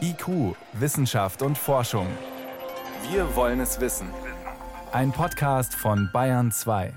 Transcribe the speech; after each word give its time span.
IQ, 0.00 0.56
Wissenschaft 0.72 1.42
und 1.42 1.56
Forschung. 1.56 2.06
Wir 3.10 3.36
wollen 3.36 3.60
es 3.60 3.80
wissen. 3.80 4.08
Ein 4.90 5.12
Podcast 5.12 5.74
von 5.74 6.10
Bayern 6.12 6.50
2. 6.50 6.92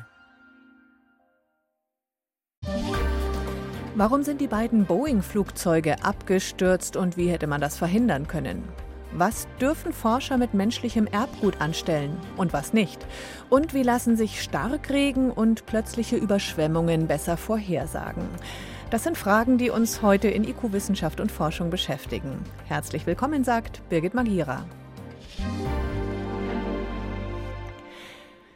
Warum 3.95 4.23
sind 4.23 4.41
die 4.41 4.47
beiden 4.47 4.85
Boeing-Flugzeuge 4.85 6.03
abgestürzt 6.03 6.97
und 6.97 7.15
wie 7.15 7.29
hätte 7.29 7.45
man 7.45 7.61
das 7.61 7.77
verhindern 7.77 8.27
können? 8.27 8.67
Was 9.11 9.47
dürfen 9.61 9.93
Forscher 9.93 10.39
mit 10.39 10.55
menschlichem 10.55 11.05
Erbgut 11.05 11.61
anstellen 11.61 12.17
und 12.37 12.53
was 12.53 12.73
nicht? 12.73 13.05
Und 13.51 13.75
wie 13.75 13.83
lassen 13.83 14.17
sich 14.17 14.41
Starkregen 14.41 15.29
und 15.29 15.67
plötzliche 15.67 16.15
Überschwemmungen 16.15 17.05
besser 17.05 17.37
vorhersagen? 17.37 18.27
Das 18.93 19.03
sind 19.03 19.17
Fragen, 19.17 19.57
die 19.57 19.71
uns 19.71 20.03
heute 20.03 20.27
in 20.27 20.43
IQ 20.43 20.71
Wissenschaft 20.71 21.19
und 21.19 21.31
Forschung 21.31 21.71
beschäftigen. 21.71 22.37
Herzlich 22.67 23.07
willkommen, 23.07 23.43
sagt 23.43 23.81
Birgit 23.89 24.13
Magira. 24.13 24.67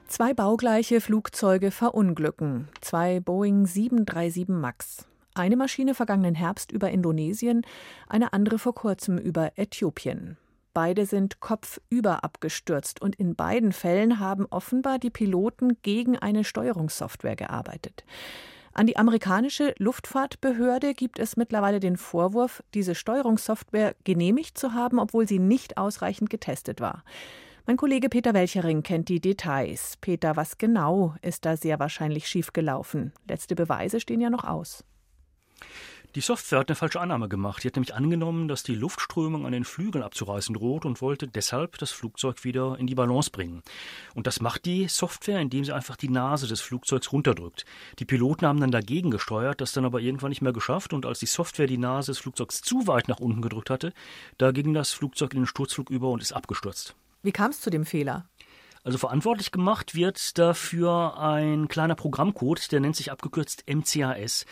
Zwei 0.06 0.36
baugleiche 0.36 1.02
Flugzeuge 1.02 1.72
verunglücken. 1.72 2.68
Zwei 2.82 3.20
Boeing 3.20 3.66
737 3.66 4.48
MAX. 4.50 5.08
Eine 5.34 5.58
Maschine 5.58 5.96
vergangenen 5.96 6.36
Herbst 6.36 6.72
über 6.72 6.92
Indonesien, 6.92 7.64
eine 8.08 8.32
andere 8.32 8.60
vor 8.60 8.76
kurzem 8.76 9.18
über 9.18 9.54
Äthiopien. 9.56 10.38
Beide 10.72 11.08
sind 11.08 11.40
kopfüber 11.40 12.24
abgestürzt 12.24 13.02
und 13.02 13.16
in 13.16 13.36
beiden 13.36 13.72
Fällen 13.72 14.20
haben 14.20 14.46
offenbar 14.52 15.00
die 15.00 15.10
Piloten 15.10 15.82
gegen 15.82 16.16
eine 16.16 16.44
Steuerungssoftware 16.44 17.36
gearbeitet. 17.36 18.04
An 18.78 18.86
die 18.86 18.96
amerikanische 18.96 19.74
Luftfahrtbehörde 19.80 20.94
gibt 20.94 21.18
es 21.18 21.36
mittlerweile 21.36 21.80
den 21.80 21.98
Vorwurf, 21.98 22.64
diese 22.76 22.94
Steuerungssoftware 22.94 23.96
genehmigt 24.04 24.56
zu 24.56 24.76
haben, 24.76 25.00
obwohl 25.00 25.28
sie 25.28 25.40
nicht 25.40 25.80
ausreichend 25.80 26.30
getestet 26.30 26.80
war. 26.80 27.04
Mein 27.66 27.76
Kollege 27.76 28.08
Peter 28.08 28.36
Welchering 28.36 28.84
kennt 28.84 29.10
die 29.10 29.20
Details. 29.20 29.98
Peter, 30.00 30.36
was 30.36 30.60
genau 30.60 31.16
ist 31.24 31.46
da 31.46 31.58
sehr 31.58 31.80
wahrscheinlich 31.80 32.28
schiefgelaufen? 32.28 33.14
Letzte 33.28 33.56
Beweise 33.56 34.00
stehen 34.00 34.22
ja 34.22 34.30
noch 34.30 34.44
aus. 34.44 34.84
Die 36.16 36.22
Software 36.22 36.60
hat 36.60 36.70
eine 36.70 36.76
falsche 36.76 37.00
Annahme 37.00 37.30
gemacht. 37.30 37.62
Sie 37.62 37.68
hat 37.68 37.76
nämlich 37.76 37.94
angenommen, 37.94 38.48
dass 38.48 38.64
die 38.64 38.76
Luftströmung 38.76 39.46
an 39.46 39.52
den 39.52 39.66
Flügeln 39.66 40.04
abzureißen 40.04 40.56
droht 40.56 40.86
und 40.86 41.02
wollte 41.02 41.28
deshalb 41.28 41.78
das 41.78 41.92
Flugzeug 41.92 42.44
wieder 42.44 42.78
in 42.80 42.88
die 42.88 42.96
Balance 42.96 43.30
bringen. 43.30 43.62
Und 44.16 44.26
das 44.26 44.42
macht 44.42 44.66
die 44.66 44.88
Software, 44.88 45.40
indem 45.40 45.64
sie 45.64 45.74
einfach 45.74 45.96
die 45.96 46.10
Nase 46.10 46.48
des 46.48 46.62
Flugzeugs 46.62 47.12
runterdrückt. 47.12 47.66
Die 48.00 48.06
Piloten 48.06 48.48
haben 48.48 48.60
dann 48.60 48.72
dagegen 48.72 49.12
gesteuert, 49.12 49.62
das 49.62 49.74
dann 49.74 49.86
aber 49.86 50.00
irgendwann 50.00 50.30
nicht 50.30 50.42
mehr 50.42 50.54
geschafft 50.54 50.94
und 50.94 51.06
als 51.06 51.20
die 51.20 51.26
Software 51.26 51.68
die 51.68 51.78
Nase 51.78 52.12
des 52.12 52.20
Flugzeugs 52.20 52.62
zu 52.62 52.88
weit 52.88 53.10
nach 53.10 53.20
unten 53.20 53.42
gedrückt 53.42 53.70
hatte, 53.70 53.94
da 54.38 54.52
ging 54.52 54.74
das 54.74 54.94
Flugzeug 54.94 55.34
in 55.34 55.42
den 55.42 55.48
Sturzflug 55.48 55.90
über 55.90 56.10
und 56.10 56.22
ist 56.22 56.32
abgestürzt. 56.34 56.96
Wie 57.22 57.32
kam 57.32 57.52
es 57.52 57.62
zu 57.62 57.70
dem 57.70 57.86
Fehler? 57.86 58.26
Also 58.88 59.00
verantwortlich 59.00 59.52
gemacht 59.52 59.96
wird 59.96 60.38
dafür 60.38 61.20
ein 61.20 61.68
kleiner 61.68 61.96
Programmcode, 61.96 62.72
der 62.72 62.80
nennt 62.80 62.96
sich 62.96 63.12
abgekürzt 63.12 63.66
MCAS. 63.68 64.46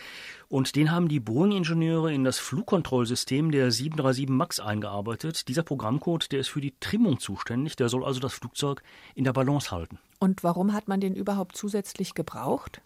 Und 0.49 0.75
den 0.75 0.91
haben 0.91 1.07
die 1.07 1.21
Boeing-Ingenieure 1.21 2.13
in 2.13 2.25
das 2.25 2.37
Flugkontrollsystem 2.39 3.49
der 3.51 3.71
737 3.71 4.27
MAX 4.27 4.59
eingearbeitet. 4.59 5.47
Dieser 5.47 5.63
Programmcode, 5.63 6.33
der 6.33 6.41
ist 6.41 6.49
für 6.49 6.59
die 6.59 6.73
Trimmung 6.81 7.21
zuständig, 7.21 7.77
der 7.77 7.87
soll 7.87 8.03
also 8.03 8.19
das 8.19 8.33
Flugzeug 8.33 8.83
in 9.13 9.23
der 9.23 9.31
Balance 9.31 9.71
halten. 9.71 9.99
Und 10.19 10.43
warum 10.43 10.73
hat 10.73 10.89
man 10.89 10.99
den 10.99 11.15
überhaupt 11.15 11.55
zusätzlich 11.55 12.13
gebraucht? 12.13 12.81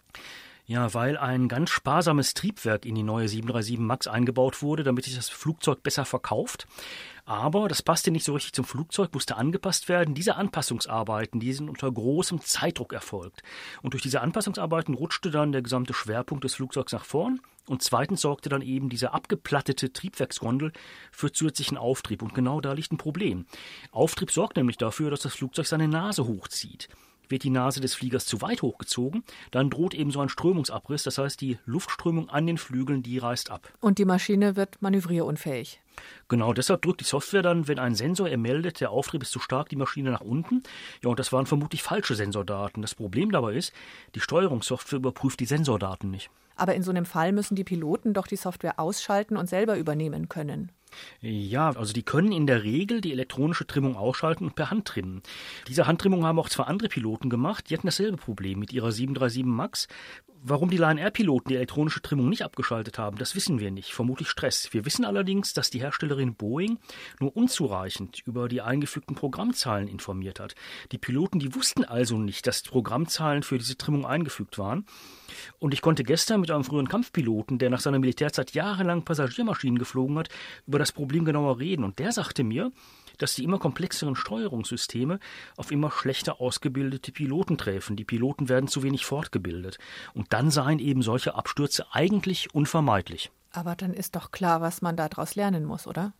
Ja, 0.70 0.94
weil 0.94 1.16
ein 1.16 1.48
ganz 1.48 1.68
sparsames 1.70 2.32
Triebwerk 2.32 2.86
in 2.86 2.94
die 2.94 3.02
neue 3.02 3.26
737 3.26 3.80
MAX 3.80 4.06
eingebaut 4.06 4.62
wurde, 4.62 4.84
damit 4.84 5.04
sich 5.04 5.16
das 5.16 5.28
Flugzeug 5.28 5.82
besser 5.82 6.04
verkauft. 6.04 6.68
Aber 7.24 7.66
das 7.66 7.82
passte 7.82 8.12
nicht 8.12 8.24
so 8.24 8.34
richtig 8.34 8.52
zum 8.52 8.64
Flugzeug, 8.64 9.12
musste 9.12 9.36
angepasst 9.36 9.88
werden. 9.88 10.14
Diese 10.14 10.36
Anpassungsarbeiten, 10.36 11.40
die 11.40 11.52
sind 11.54 11.68
unter 11.68 11.90
großem 11.90 12.40
Zeitdruck 12.42 12.92
erfolgt. 12.92 13.42
Und 13.82 13.94
durch 13.94 14.04
diese 14.04 14.20
Anpassungsarbeiten 14.20 14.94
rutschte 14.94 15.32
dann 15.32 15.50
der 15.50 15.62
gesamte 15.62 15.92
Schwerpunkt 15.92 16.44
des 16.44 16.54
Flugzeugs 16.54 16.92
nach 16.92 17.04
vorn. 17.04 17.40
Und 17.66 17.82
zweitens 17.82 18.20
sorgte 18.20 18.48
dann 18.48 18.62
eben 18.62 18.90
diese 18.90 19.12
abgeplattete 19.12 19.92
Triebwerksgondel 19.92 20.72
für 21.10 21.32
zusätzlichen 21.32 21.78
Auftrieb. 21.78 22.22
Und 22.22 22.32
genau 22.32 22.60
da 22.60 22.74
liegt 22.74 22.92
ein 22.92 22.96
Problem. 22.96 23.46
Auftrieb 23.90 24.30
sorgt 24.30 24.56
nämlich 24.56 24.78
dafür, 24.78 25.10
dass 25.10 25.22
das 25.22 25.34
Flugzeug 25.34 25.66
seine 25.66 25.88
Nase 25.88 26.28
hochzieht. 26.28 26.88
Wird 27.30 27.44
die 27.44 27.50
Nase 27.50 27.80
des 27.80 27.94
Fliegers 27.94 28.26
zu 28.26 28.42
weit 28.42 28.60
hochgezogen, 28.60 29.22
dann 29.50 29.70
droht 29.70 29.94
eben 29.94 30.10
so 30.10 30.20
ein 30.20 30.28
Strömungsabriss, 30.28 31.04
das 31.04 31.16
heißt 31.16 31.40
die 31.40 31.58
Luftströmung 31.64 32.28
an 32.28 32.46
den 32.46 32.58
Flügeln, 32.58 33.02
die 33.02 33.18
reißt 33.18 33.50
ab. 33.50 33.72
Und 33.80 33.98
die 33.98 34.04
Maschine 34.04 34.56
wird 34.56 34.82
manövrierunfähig. 34.82 35.80
Genau, 36.28 36.52
deshalb 36.52 36.82
drückt 36.82 37.00
die 37.00 37.04
Software 37.04 37.42
dann, 37.42 37.68
wenn 37.68 37.78
ein 37.78 37.94
Sensor 37.94 38.28
ermeldet, 38.28 38.80
der 38.80 38.90
Auftrieb 38.90 39.22
ist 39.22 39.32
zu 39.32 39.38
stark, 39.38 39.68
die 39.68 39.76
Maschine 39.76 40.10
nach 40.10 40.20
unten. 40.20 40.62
Ja, 41.02 41.10
und 41.10 41.18
das 41.18 41.32
waren 41.32 41.46
vermutlich 41.46 41.82
falsche 41.82 42.14
Sensordaten. 42.14 42.82
Das 42.82 42.94
Problem 42.94 43.30
dabei 43.30 43.54
ist, 43.54 43.72
die 44.14 44.20
Steuerungssoftware 44.20 44.98
überprüft 44.98 45.40
die 45.40 45.46
Sensordaten 45.46 46.10
nicht. 46.10 46.30
Aber 46.56 46.74
in 46.74 46.82
so 46.82 46.90
einem 46.90 47.06
Fall 47.06 47.32
müssen 47.32 47.54
die 47.54 47.64
Piloten 47.64 48.12
doch 48.12 48.26
die 48.26 48.36
Software 48.36 48.78
ausschalten 48.78 49.36
und 49.36 49.48
selber 49.48 49.78
übernehmen 49.78 50.28
können. 50.28 50.72
Ja, 51.20 51.70
also 51.70 51.92
die 51.92 52.02
können 52.02 52.32
in 52.32 52.46
der 52.46 52.62
Regel 52.62 53.00
die 53.00 53.12
elektronische 53.12 53.66
Trimmung 53.66 53.96
ausschalten 53.96 54.44
und 54.44 54.54
per 54.54 54.70
Hand 54.70 54.86
trimmen. 54.86 55.22
Diese 55.68 55.86
Handtrimmung 55.86 56.24
haben 56.24 56.38
auch 56.38 56.48
zwei 56.48 56.64
andere 56.64 56.88
Piloten 56.88 57.30
gemacht. 57.30 57.70
Die 57.70 57.74
hatten 57.74 57.86
dasselbe 57.86 58.16
Problem 58.16 58.58
mit 58.58 58.72
ihrer 58.72 58.92
737 58.92 59.44
MAX. 59.44 59.88
Warum 60.42 60.70
die 60.70 60.78
Lion 60.78 60.96
Air 60.96 61.10
Piloten 61.10 61.50
die 61.50 61.56
elektronische 61.56 62.00
Trimmung 62.00 62.30
nicht 62.30 62.44
abgeschaltet 62.44 62.98
haben, 62.98 63.18
das 63.18 63.34
wissen 63.34 63.60
wir 63.60 63.70
nicht. 63.70 63.92
Vermutlich 63.92 64.30
Stress. 64.30 64.72
Wir 64.72 64.86
wissen 64.86 65.04
allerdings, 65.04 65.52
dass 65.52 65.68
die 65.68 65.80
Herstellerin 65.80 66.34
Boeing 66.34 66.78
nur 67.18 67.36
unzureichend 67.36 68.22
über 68.24 68.48
die 68.48 68.62
eingefügten 68.62 69.14
Programmzahlen 69.14 69.86
informiert 69.86 70.40
hat. 70.40 70.54
Die 70.92 70.98
Piloten, 70.98 71.40
die 71.40 71.54
wussten 71.54 71.84
also 71.84 72.16
nicht, 72.16 72.46
dass 72.46 72.62
Programmzahlen 72.62 73.42
für 73.42 73.58
diese 73.58 73.76
Trimmung 73.76 74.06
eingefügt 74.06 74.56
waren. 74.56 74.86
Und 75.58 75.74
ich 75.74 75.82
konnte 75.82 76.04
gestern 76.04 76.40
mit 76.40 76.50
einem 76.50 76.64
früheren 76.64 76.88
Kampfpiloten, 76.88 77.58
der 77.58 77.68
nach 77.68 77.80
seiner 77.80 77.98
Militärzeit 77.98 78.52
jahrelang 78.52 79.04
Passagiermaschinen 79.04 79.78
geflogen 79.78 80.18
hat, 80.18 80.30
über 80.66 80.78
das 80.80 80.92
Problem 80.92 81.24
genauer 81.24 81.58
reden. 81.58 81.84
Und 81.84 81.98
der 81.98 82.12
sagte 82.12 82.42
mir, 82.42 82.72
dass 83.18 83.34
die 83.34 83.44
immer 83.44 83.58
komplexeren 83.58 84.16
Steuerungssysteme 84.16 85.20
auf 85.56 85.70
immer 85.70 85.90
schlechter 85.90 86.40
ausgebildete 86.40 87.12
Piloten 87.12 87.58
treffen. 87.58 87.96
Die 87.96 88.04
Piloten 88.04 88.48
werden 88.48 88.68
zu 88.68 88.82
wenig 88.82 89.04
fortgebildet. 89.04 89.78
Und 90.14 90.32
dann 90.32 90.50
seien 90.50 90.78
eben 90.78 91.02
solche 91.02 91.34
Abstürze 91.34 91.86
eigentlich 91.92 92.54
unvermeidlich. 92.54 93.30
Aber 93.52 93.76
dann 93.76 93.92
ist 93.92 94.16
doch 94.16 94.30
klar, 94.30 94.60
was 94.60 94.80
man 94.80 94.96
daraus 94.96 95.34
lernen 95.34 95.64
muss, 95.64 95.86
oder? 95.86 96.12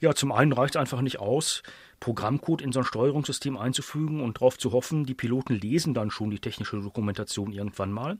Ja, 0.00 0.14
zum 0.14 0.32
einen 0.32 0.52
reicht 0.52 0.74
es 0.74 0.80
einfach 0.80 1.00
nicht 1.00 1.18
aus, 1.18 1.62
Programmcode 2.00 2.62
in 2.62 2.72
so 2.72 2.80
ein 2.80 2.84
Steuerungssystem 2.84 3.56
einzufügen 3.56 4.20
und 4.20 4.38
darauf 4.38 4.58
zu 4.58 4.72
hoffen, 4.72 5.04
die 5.04 5.14
Piloten 5.14 5.54
lesen 5.54 5.94
dann 5.94 6.10
schon 6.10 6.30
die 6.30 6.38
technische 6.38 6.80
Dokumentation 6.80 7.52
irgendwann 7.52 7.92
mal. 7.92 8.18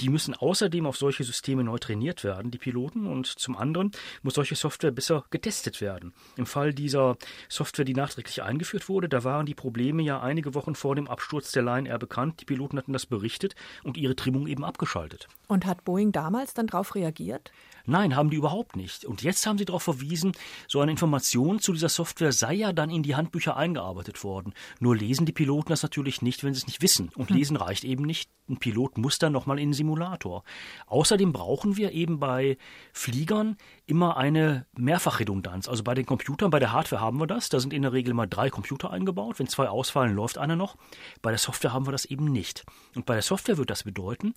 Die 0.00 0.08
müssen 0.08 0.34
außerdem 0.34 0.86
auf 0.86 0.96
solche 0.96 1.24
Systeme 1.24 1.64
neu 1.64 1.78
trainiert 1.78 2.24
werden, 2.24 2.50
die 2.50 2.58
Piloten, 2.58 3.06
und 3.06 3.26
zum 3.26 3.56
anderen 3.56 3.92
muss 4.22 4.34
solche 4.34 4.54
Software 4.54 4.90
besser 4.90 5.24
getestet 5.30 5.80
werden. 5.80 6.12
Im 6.36 6.46
Fall 6.46 6.72
dieser 6.72 7.16
Software, 7.48 7.84
die 7.84 7.94
nachträglich 7.94 8.42
eingeführt 8.42 8.88
wurde, 8.88 9.08
da 9.08 9.24
waren 9.24 9.46
die 9.46 9.54
Probleme 9.54 10.02
ja 10.02 10.20
einige 10.20 10.54
Wochen 10.54 10.74
vor 10.74 10.94
dem 10.94 11.08
Absturz 11.08 11.52
der 11.52 11.62
Lion 11.62 11.86
Air 11.86 11.98
bekannt. 11.98 12.40
Die 12.40 12.44
Piloten 12.44 12.78
hatten 12.78 12.92
das 12.92 13.06
berichtet 13.06 13.54
und 13.82 13.96
ihre 13.96 14.16
Trimmung 14.16 14.46
eben 14.46 14.64
abgeschaltet. 14.64 15.28
Und 15.48 15.66
hat 15.66 15.84
Boeing 15.84 16.12
damals 16.12 16.54
dann 16.54 16.66
darauf 16.66 16.94
reagiert? 16.94 17.52
Nein, 17.86 18.16
haben 18.16 18.30
die 18.30 18.36
überhaupt 18.36 18.74
nicht. 18.74 19.04
Und 19.04 19.22
jetzt 19.22 19.46
haben 19.46 19.58
sie 19.58 19.64
darauf 19.64 19.84
verwiesen, 19.84 20.32
so 20.66 20.80
eine 20.80 20.90
Information 20.90 21.60
zu 21.60 21.72
dieser 21.72 21.88
Software 21.88 22.32
sei 22.32 22.54
ja 22.54 22.72
dann 22.72 22.90
in 22.90 23.04
die 23.06 23.14
Handbücher 23.14 23.56
eingearbeitet 23.56 24.22
worden. 24.24 24.52
Nur 24.80 24.96
lesen 24.96 25.26
die 25.26 25.32
Piloten 25.32 25.70
das 25.70 25.82
natürlich 25.82 26.22
nicht, 26.22 26.44
wenn 26.44 26.54
sie 26.54 26.58
es 26.58 26.66
nicht 26.66 26.82
wissen. 26.82 27.10
Und 27.14 27.30
hm. 27.30 27.36
lesen 27.36 27.56
reicht 27.56 27.84
eben 27.84 28.04
nicht. 28.04 28.30
Ein 28.48 28.58
Pilot 28.58 28.98
muss 28.98 29.18
dann 29.18 29.32
nochmal 29.32 29.58
in 29.58 29.68
den 29.70 29.74
Simulator. 29.74 30.44
Außerdem 30.86 31.32
brauchen 31.32 31.76
wir 31.76 31.92
eben 31.92 32.20
bei 32.20 32.58
Fliegern 32.92 33.56
immer 33.86 34.16
eine 34.16 34.66
Mehrfachredundanz. 34.76 35.68
Also 35.68 35.84
bei 35.84 35.94
den 35.94 36.06
Computern, 36.06 36.50
bei 36.50 36.58
der 36.58 36.72
Hardware 36.72 37.00
haben 37.00 37.20
wir 37.20 37.28
das. 37.28 37.48
Da 37.48 37.60
sind 37.60 37.72
in 37.72 37.82
der 37.82 37.92
Regel 37.92 38.14
mal 38.14 38.26
drei 38.26 38.50
Computer 38.50 38.90
eingebaut. 38.90 39.38
Wenn 39.38 39.46
zwei 39.46 39.68
ausfallen, 39.68 40.14
läuft 40.14 40.38
einer 40.38 40.56
noch. 40.56 40.76
Bei 41.22 41.30
der 41.30 41.38
Software 41.38 41.72
haben 41.72 41.86
wir 41.86 41.92
das 41.92 42.04
eben 42.04 42.24
nicht. 42.24 42.64
Und 42.96 43.06
bei 43.06 43.14
der 43.14 43.22
Software 43.22 43.58
wird 43.58 43.70
das 43.70 43.84
bedeuten, 43.84 44.34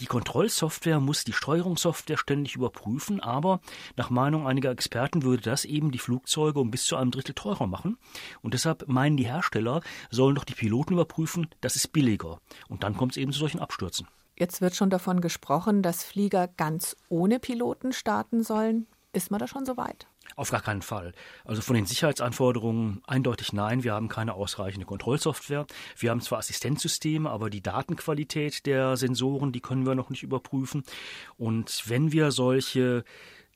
die 0.00 0.06
Kontrollsoftware 0.06 0.98
muss 0.98 1.24
die 1.24 1.32
Steuerungssoftware 1.32 2.18
ständig 2.18 2.56
überprüfen, 2.56 3.20
aber 3.20 3.60
nach 3.96 4.10
Meinung 4.10 4.46
einiger 4.46 4.70
Experten 4.70 5.22
würde 5.22 5.42
das 5.42 5.64
eben 5.64 5.92
die 5.92 5.98
Flugzeuge 5.98 6.58
um 6.58 6.70
bis 6.70 6.84
zu 6.84 6.96
einem 6.96 7.12
Drittel 7.12 7.34
teurer 7.34 7.66
machen. 7.66 7.96
Und 8.42 8.54
deshalb 8.54 8.88
meinen 8.88 9.16
die 9.16 9.26
Hersteller, 9.26 9.82
sollen 10.10 10.34
doch 10.34 10.44
die 10.44 10.54
Piloten 10.54 10.94
überprüfen, 10.94 11.48
das 11.60 11.76
ist 11.76 11.92
billiger. 11.92 12.40
Und 12.68 12.82
dann 12.82 12.96
kommt 12.96 13.12
es 13.12 13.18
eben 13.18 13.32
zu 13.32 13.38
solchen 13.38 13.60
Abstürzen. 13.60 14.08
Jetzt 14.40 14.62
wird 14.62 14.74
schon 14.74 14.88
davon 14.88 15.20
gesprochen, 15.20 15.82
dass 15.82 16.02
Flieger 16.02 16.48
ganz 16.48 16.96
ohne 17.10 17.38
Piloten 17.38 17.92
starten 17.92 18.42
sollen. 18.42 18.86
Ist 19.12 19.30
man 19.30 19.38
da 19.38 19.46
schon 19.46 19.66
so 19.66 19.76
weit? 19.76 20.06
Auf 20.34 20.50
gar 20.50 20.62
keinen 20.62 20.80
Fall. 20.80 21.12
Also 21.44 21.60
von 21.60 21.76
den 21.76 21.84
Sicherheitsanforderungen 21.84 23.02
eindeutig 23.06 23.52
nein. 23.52 23.84
Wir 23.84 23.92
haben 23.92 24.08
keine 24.08 24.32
ausreichende 24.32 24.86
Kontrollsoftware. 24.86 25.66
Wir 25.98 26.10
haben 26.10 26.22
zwar 26.22 26.38
Assistenzsysteme, 26.38 27.28
aber 27.28 27.50
die 27.50 27.62
Datenqualität 27.62 28.64
der 28.64 28.96
Sensoren, 28.96 29.52
die 29.52 29.60
können 29.60 29.84
wir 29.84 29.94
noch 29.94 30.08
nicht 30.08 30.22
überprüfen. 30.22 30.84
Und 31.36 31.82
wenn 31.86 32.10
wir 32.10 32.30
solche 32.30 33.04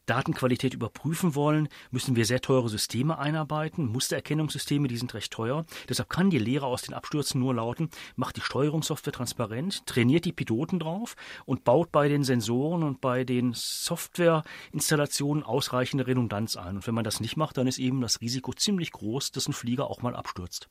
Datenqualität 0.06 0.74
überprüfen 0.74 1.34
wollen, 1.34 1.68
müssen 1.90 2.16
wir 2.16 2.26
sehr 2.26 2.40
teure 2.40 2.68
Systeme 2.68 3.18
einarbeiten. 3.18 3.86
Mustererkennungssysteme, 3.86 4.88
die 4.88 4.96
sind 4.96 5.14
recht 5.14 5.32
teuer. 5.32 5.64
Deshalb 5.88 6.10
kann 6.10 6.30
die 6.30 6.38
Lehre 6.38 6.66
aus 6.66 6.82
den 6.82 6.94
Abstürzen 6.94 7.40
nur 7.40 7.54
lauten, 7.54 7.90
macht 8.16 8.36
die 8.36 8.42
Steuerungssoftware 8.42 9.12
transparent, 9.12 9.86
trainiert 9.86 10.24
die 10.24 10.32
Piloten 10.32 10.78
drauf 10.78 11.16
und 11.46 11.64
baut 11.64 11.92
bei 11.92 12.08
den 12.08 12.24
Sensoren 12.24 12.82
und 12.82 13.00
bei 13.00 13.24
den 13.24 13.52
Softwareinstallationen 13.54 15.42
ausreichende 15.42 16.06
Redundanz 16.06 16.56
ein. 16.56 16.76
Und 16.76 16.86
wenn 16.86 16.94
man 16.94 17.04
das 17.04 17.20
nicht 17.20 17.36
macht, 17.36 17.56
dann 17.56 17.66
ist 17.66 17.78
eben 17.78 18.00
das 18.00 18.20
Risiko 18.20 18.52
ziemlich 18.52 18.92
groß, 18.92 19.32
dass 19.32 19.48
ein 19.48 19.52
Flieger 19.52 19.90
auch 19.90 20.02
mal 20.02 20.14
abstürzt. 20.14 20.68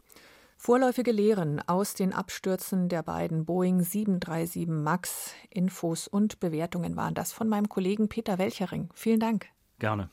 Vorläufige 0.66 1.12
Lehren 1.12 1.60
aus 1.68 1.94
den 1.94 2.14
Abstürzen 2.14 2.88
der 2.88 3.04
beiden 3.04 3.44
Boeing 3.44 3.82
737 3.82 4.66
MAX. 4.66 5.34
Infos 5.50 6.08
und 6.08 6.40
Bewertungen 6.40 6.96
waren 6.96 7.16
das 7.16 7.34
von 7.34 7.50
meinem 7.50 7.68
Kollegen 7.68 8.08
Peter 8.08 8.38
Welchering. 8.38 8.90
Vielen 8.94 9.20
Dank. 9.20 9.48
Gerne. 9.80 10.10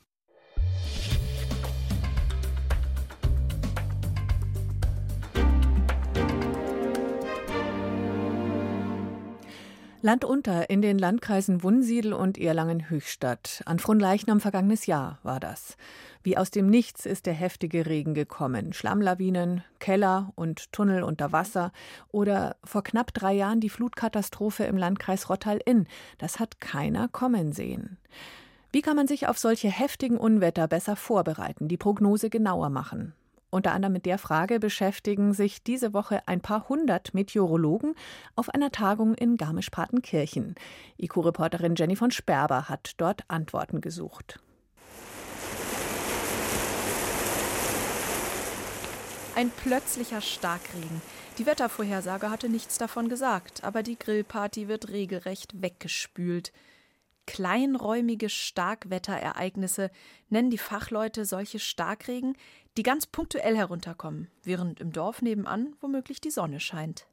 Land 10.03 10.25
unter 10.25 10.71
in 10.71 10.81
den 10.81 10.99
Landkreisen 10.99 11.63
Wunsiedel 11.63 12.15
und 12.15 12.39
Erlangen-Höchstadt. 12.39 13.63
An 13.67 13.79
Fronleichnam 13.79 14.41
vergangenes 14.41 14.87
Jahr 14.87 15.19
war 15.23 15.41
das. 15.41 15.77
Wie 16.23 16.39
aus 16.39 16.51
dem 16.51 16.71
Nichts 16.71 17.05
ist 17.05 17.27
der 17.27 17.35
heftige 17.35 17.85
Regen 17.85 18.15
gekommen. 18.15 18.73
Schlammlawinen, 18.73 19.63
Keller 19.79 20.33
und 20.37 20.73
Tunnel 20.73 21.03
unter 21.03 21.33
Wasser 21.33 21.71
oder 22.13 22.57
vor 22.65 22.83
knapp 22.83 23.13
drei 23.13 23.35
Jahren 23.35 23.61
die 23.61 23.69
Flutkatastrophe 23.69 24.65
im 24.65 24.79
Landkreis 24.79 25.29
Rottal-Inn. 25.29 25.87
Das 26.17 26.41
hat 26.41 26.63
keiner 26.63 27.09
kommen 27.09 27.53
sehen. 27.53 27.99
Wie 28.73 28.81
kann 28.81 28.97
man 28.97 29.07
sich 29.07 29.29
auf 29.29 29.39
solche 29.39 29.69
heftigen 29.69 30.17
Unwetter 30.17 30.67
besser 30.67 30.97
vorbereiten, 30.97 31.69
die 31.69 31.77
Prognose 31.77 32.31
genauer 32.31 32.71
machen? 32.71 33.13
Unter 33.51 33.73
anderem 33.73 33.93
mit 33.93 34.07
der 34.07 34.19
Frage 34.19 34.61
beschäftigen 34.61 35.35
sich 35.35 35.63
diese 35.63 35.93
Woche 35.93 36.23
ein 36.27 36.41
paar 36.41 36.69
hundert 36.69 37.15
Meteorologen 37.15 37.97
auf 38.37 38.49
einer 38.49 38.71
Tagung 38.71 39.15
in 39.15 39.37
Garmisch-Partenkirchen. 39.37 40.55
IQ-Reporterin 40.99 41.75
Jenny 41.75 41.97
von 41.97 42.13
Sperber 42.13 42.69
hat 42.69 42.93
dort 42.99 43.23
Antworten 43.27 43.81
gesucht. 43.81 44.39
Ein 49.35 49.51
plötzlicher 49.51 50.21
Starkregen. 50.21 51.03
Die 51.39 51.47
Wettervorhersage 51.47 52.31
hatte 52.31 52.49
nichts 52.49 52.79
davon 52.79 53.09
gesagt, 53.09 53.65
aber 53.65 53.83
die 53.83 53.99
Grillparty 53.99 54.69
wird 54.69 54.91
regelrecht 54.91 55.61
weggespült. 55.61 56.53
Kleinräumige 57.31 58.29
Starkwetterereignisse 58.29 59.93
nennen 60.31 60.51
die 60.51 60.59
Fachleute 60.59 61.25
solche 61.25 61.61
Starkregen, 61.61 62.37
die 62.77 62.83
ganz 62.83 63.07
punktuell 63.07 63.57
herunterkommen, 63.57 64.29
während 64.43 64.81
im 64.81 64.91
Dorf 64.91 65.23
nebenan 65.23 65.77
womöglich 65.81 66.21
die 66.21 66.33
Sonne 66.33 66.59
scheint. 66.59 67.07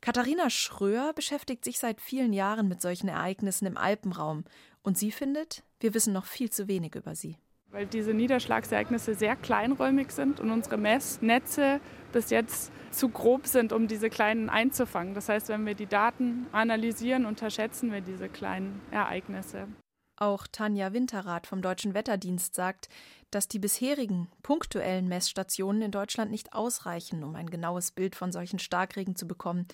Katharina 0.00 0.50
Schröer 0.50 1.12
beschäftigt 1.12 1.64
sich 1.64 1.78
seit 1.78 2.00
vielen 2.00 2.32
Jahren 2.32 2.66
mit 2.66 2.82
solchen 2.82 3.06
Ereignissen 3.06 3.66
im 3.66 3.76
Alpenraum 3.76 4.42
und 4.82 4.98
sie 4.98 5.12
findet, 5.12 5.62
wir 5.78 5.94
wissen 5.94 6.12
noch 6.12 6.26
viel 6.26 6.50
zu 6.50 6.66
wenig 6.66 6.96
über 6.96 7.14
sie. 7.14 7.38
Weil 7.70 7.86
diese 7.86 8.14
Niederschlagsereignisse 8.14 9.14
sehr 9.14 9.36
kleinräumig 9.36 10.10
sind 10.10 10.40
und 10.40 10.50
unsere 10.50 10.78
Messnetze 10.78 11.80
bis 12.12 12.30
jetzt 12.30 12.72
zu 12.90 13.10
grob 13.10 13.46
sind, 13.46 13.72
um 13.72 13.88
diese 13.88 14.08
kleinen 14.08 14.48
einzufangen. 14.48 15.14
Das 15.14 15.28
heißt, 15.28 15.48
wenn 15.48 15.66
wir 15.66 15.74
die 15.74 15.86
Daten 15.86 16.46
analysieren, 16.52 17.26
unterschätzen 17.26 17.92
wir 17.92 18.00
diese 18.00 18.28
kleinen 18.28 18.80
Ereignisse. 18.90 19.68
Auch 20.16 20.46
Tanja 20.50 20.92
Winterrath 20.92 21.46
vom 21.46 21.62
Deutschen 21.62 21.94
Wetterdienst 21.94 22.54
sagt, 22.54 22.88
dass 23.30 23.46
die 23.46 23.60
bisherigen 23.60 24.28
punktuellen 24.42 25.06
Messstationen 25.06 25.82
in 25.82 25.90
Deutschland 25.92 26.30
nicht 26.30 26.54
ausreichen, 26.54 27.22
um 27.22 27.36
ein 27.36 27.50
genaues 27.50 27.92
Bild 27.92 28.16
von 28.16 28.32
solchen 28.32 28.58
Starkregen 28.58 29.14
zu 29.14 29.28
bekommen. 29.28 29.68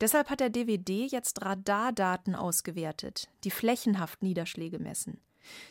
Deshalb 0.00 0.30
hat 0.30 0.40
der 0.40 0.50
DWD 0.50 1.10
jetzt 1.10 1.44
Radardaten 1.44 2.34
ausgewertet, 2.34 3.28
die 3.44 3.50
flächenhaft 3.50 4.22
Niederschläge 4.22 4.78
messen. 4.78 5.20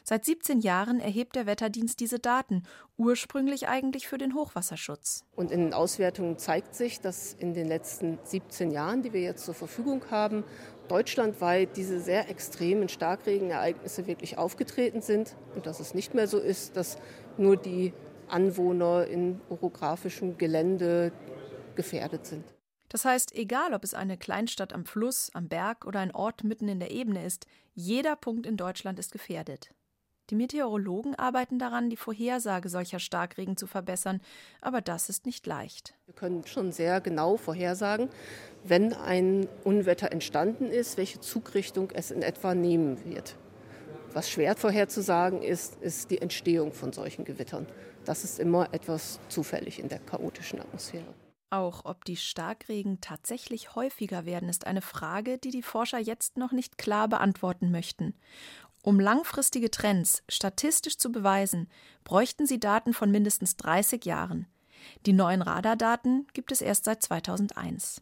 Seit 0.03 0.25
17 0.25 0.59
Jahren 0.59 0.99
erhebt 0.99 1.35
der 1.35 1.45
Wetterdienst 1.45 1.99
diese 1.99 2.19
Daten, 2.19 2.63
ursprünglich 2.97 3.67
eigentlich 3.67 4.07
für 4.07 4.17
den 4.17 4.35
Hochwasserschutz. 4.35 5.25
Und 5.35 5.51
in 5.51 5.61
den 5.61 5.73
Auswertungen 5.73 6.37
zeigt 6.37 6.75
sich, 6.75 7.01
dass 7.01 7.33
in 7.33 7.53
den 7.53 7.67
letzten 7.67 8.19
17 8.23 8.71
Jahren, 8.71 9.01
die 9.01 9.13
wir 9.13 9.21
jetzt 9.21 9.45
zur 9.45 9.53
Verfügung 9.53 10.03
haben, 10.11 10.43
deutschlandweit 10.87 11.75
diese 11.75 11.99
sehr 11.99 12.29
extremen 12.29 12.89
Starkregenereignisse 12.89 14.07
wirklich 14.07 14.37
aufgetreten 14.37 15.01
sind 15.01 15.35
und 15.55 15.65
dass 15.65 15.79
es 15.79 15.93
nicht 15.93 16.13
mehr 16.13 16.27
so 16.27 16.37
ist, 16.37 16.75
dass 16.75 16.97
nur 17.37 17.57
die 17.57 17.93
Anwohner 18.27 19.07
in 19.07 19.41
orografischem 19.49 20.37
Gelände 20.37 21.11
gefährdet 21.75 22.25
sind. 22.25 22.43
Das 22.93 23.05
heißt, 23.05 23.33
egal 23.33 23.73
ob 23.73 23.83
es 23.83 23.95
eine 23.95 24.19
Kleinstadt 24.19 24.71
am 24.71 24.85
Fluss, 24.85 25.31
am 25.33 25.47
Berg 25.47 25.87
oder 25.87 25.99
ein 25.99 26.13
Ort 26.13 26.43
mitten 26.43 26.67
in 26.67 26.79
der 26.79 26.91
Ebene 26.91 27.25
ist, 27.25 27.47
jeder 27.73 28.15
Punkt 28.15 28.45
in 28.45 28.55
Deutschland 28.55 28.99
ist 28.99 29.11
gefährdet. 29.11 29.71
Die 30.29 30.35
Meteorologen 30.35 31.15
arbeiten 31.15 31.57
daran, 31.57 31.89
die 31.89 31.97
Vorhersage 31.97 32.69
solcher 32.69 32.99
Starkregen 32.99 33.57
zu 33.57 33.65
verbessern, 33.65 34.21
aber 34.61 34.79
das 34.79 35.09
ist 35.09 35.25
nicht 35.25 35.47
leicht. 35.47 35.95
Wir 36.05 36.13
können 36.13 36.45
schon 36.45 36.71
sehr 36.71 37.01
genau 37.01 37.35
vorhersagen, 37.35 38.09
wenn 38.63 38.93
ein 38.93 39.47
Unwetter 39.63 40.11
entstanden 40.11 40.67
ist, 40.67 40.95
welche 40.95 41.19
Zugrichtung 41.19 41.89
es 41.95 42.11
in 42.11 42.21
etwa 42.21 42.53
nehmen 42.53 43.03
wird. 43.03 43.37
Was 44.13 44.29
schwer 44.29 44.55
vorherzusagen 44.55 45.41
ist, 45.41 45.81
ist 45.81 46.11
die 46.11 46.21
Entstehung 46.21 46.73
von 46.73 46.93
solchen 46.93 47.25
Gewittern. 47.25 47.65
Das 48.05 48.23
ist 48.23 48.37
immer 48.37 48.71
etwas 48.71 49.19
zufällig 49.29 49.79
in 49.79 49.89
der 49.89 49.97
chaotischen 49.97 50.59
Atmosphäre. 50.59 51.15
Auch 51.53 51.85
ob 51.85 52.03
die 52.03 52.17
Starkregen 52.17 52.99
tatsächlich 52.99 53.75
häufiger 53.75 54.25
werden, 54.25 54.49
ist 54.49 54.65
eine 54.65 54.81
Frage, 54.81 55.37
die 55.37 55.51
die 55.51 55.61
Forscher 55.61 55.99
jetzt 55.99 56.35
noch 56.35 56.51
nicht 56.51 56.79
klar 56.79 57.07
beantworten 57.07 57.69
möchten. 57.69 58.15
Um 58.81 58.99
langfristige 58.99 59.69
Trends 59.69 60.23
statistisch 60.27 60.97
zu 60.97 61.11
beweisen, 61.11 61.69
bräuchten 62.05 62.47
sie 62.47 62.59
Daten 62.59 62.95
von 62.95 63.11
mindestens 63.11 63.55
30 63.57 64.03
Jahren. 64.03 64.47
Die 65.05 65.13
neuen 65.13 65.43
Radardaten 65.43 66.25
gibt 66.33 66.51
es 66.51 66.59
erst 66.59 66.85
seit 66.85 67.03
2001. 67.03 68.01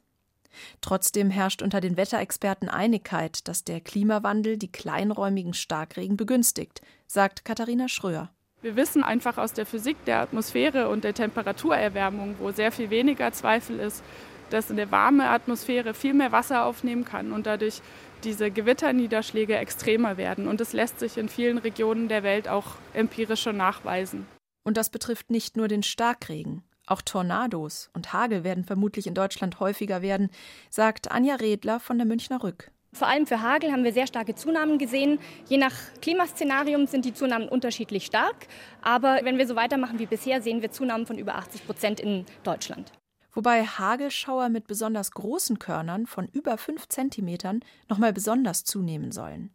Trotzdem 0.79 1.29
herrscht 1.29 1.61
unter 1.61 1.81
den 1.81 1.97
Wetterexperten 1.97 2.69
Einigkeit, 2.69 3.49
dass 3.49 3.65
der 3.65 3.81
Klimawandel 3.81 4.57
die 4.57 4.71
kleinräumigen 4.71 5.53
Starkregen 5.53 6.15
begünstigt, 6.15 6.79
sagt 7.05 7.43
Katharina 7.43 7.89
Schröer. 7.89 8.31
Wir 8.61 8.75
wissen 8.75 9.03
einfach 9.03 9.39
aus 9.39 9.53
der 9.53 9.65
Physik 9.65 9.97
der 10.05 10.19
Atmosphäre 10.19 10.89
und 10.89 11.03
der 11.03 11.15
Temperaturerwärmung, 11.15 12.35
wo 12.37 12.51
sehr 12.51 12.71
viel 12.71 12.91
weniger 12.91 13.31
Zweifel 13.31 13.79
ist, 13.79 14.03
dass 14.51 14.69
eine 14.69 14.91
warme 14.91 15.29
Atmosphäre 15.29 15.95
viel 15.95 16.13
mehr 16.13 16.31
Wasser 16.31 16.65
aufnehmen 16.65 17.03
kann 17.03 17.31
und 17.31 17.47
dadurch 17.47 17.81
diese 18.23 18.51
Gewitterniederschläge 18.51 19.55
extremer 19.55 20.17
werden. 20.17 20.47
Und 20.47 20.61
das 20.61 20.73
lässt 20.73 20.99
sich 20.99 21.17
in 21.17 21.27
vielen 21.27 21.57
Regionen 21.57 22.07
der 22.07 22.21
Welt 22.21 22.47
auch 22.47 22.75
empirisch 22.93 23.41
schon 23.41 23.57
nachweisen. 23.57 24.27
Und 24.63 24.77
das 24.77 24.91
betrifft 24.91 25.31
nicht 25.31 25.57
nur 25.57 25.67
den 25.67 25.81
Starkregen. 25.81 26.61
Auch 26.85 27.01
Tornados 27.01 27.89
und 27.93 28.13
Hagel 28.13 28.43
werden 28.43 28.65
vermutlich 28.65 29.07
in 29.07 29.15
Deutschland 29.15 29.59
häufiger 29.59 30.03
werden, 30.03 30.29
sagt 30.69 31.09
Anja 31.09 31.35
Redler 31.35 31.79
von 31.79 31.97
der 31.97 32.05
Münchner 32.05 32.43
Rück. 32.43 32.71
Vor 32.93 33.07
allem 33.07 33.25
für 33.25 33.41
Hagel 33.41 33.71
haben 33.71 33.83
wir 33.85 33.93
sehr 33.93 34.05
starke 34.05 34.35
Zunahmen 34.35 34.77
gesehen. 34.77 35.19
Je 35.47 35.57
nach 35.57 35.73
Klimaszenarium 36.01 36.87
sind 36.87 37.05
die 37.05 37.13
Zunahmen 37.13 37.47
unterschiedlich 37.47 38.05
stark. 38.05 38.47
Aber 38.81 39.21
wenn 39.23 39.37
wir 39.37 39.47
so 39.47 39.55
weitermachen 39.55 39.97
wie 39.97 40.05
bisher, 40.05 40.41
sehen 40.41 40.61
wir 40.61 40.71
Zunahmen 40.71 41.05
von 41.05 41.17
über 41.17 41.35
80 41.35 41.65
Prozent 41.65 41.99
in 42.01 42.25
Deutschland. 42.43 42.91
Wobei 43.33 43.63
Hagelschauer 43.63 44.49
mit 44.49 44.67
besonders 44.67 45.11
großen 45.11 45.57
Körnern 45.57 46.05
von 46.05 46.27
über 46.27 46.57
5 46.57 46.89
Zentimetern 46.89 47.61
nochmal 47.87 48.11
besonders 48.11 48.65
zunehmen 48.65 49.13
sollen. 49.13 49.51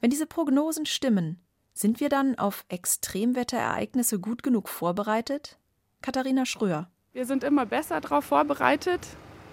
Wenn 0.00 0.10
diese 0.10 0.26
Prognosen 0.26 0.86
stimmen, 0.86 1.40
sind 1.72 1.98
wir 1.98 2.08
dann 2.08 2.38
auf 2.38 2.64
Extremwetterereignisse 2.68 4.20
gut 4.20 4.44
genug 4.44 4.68
vorbereitet? 4.68 5.58
Katharina 6.02 6.46
Schröer. 6.46 6.88
Wir 7.12 7.26
sind 7.26 7.42
immer 7.42 7.66
besser 7.66 8.00
darauf 8.00 8.26
vorbereitet. 8.26 9.00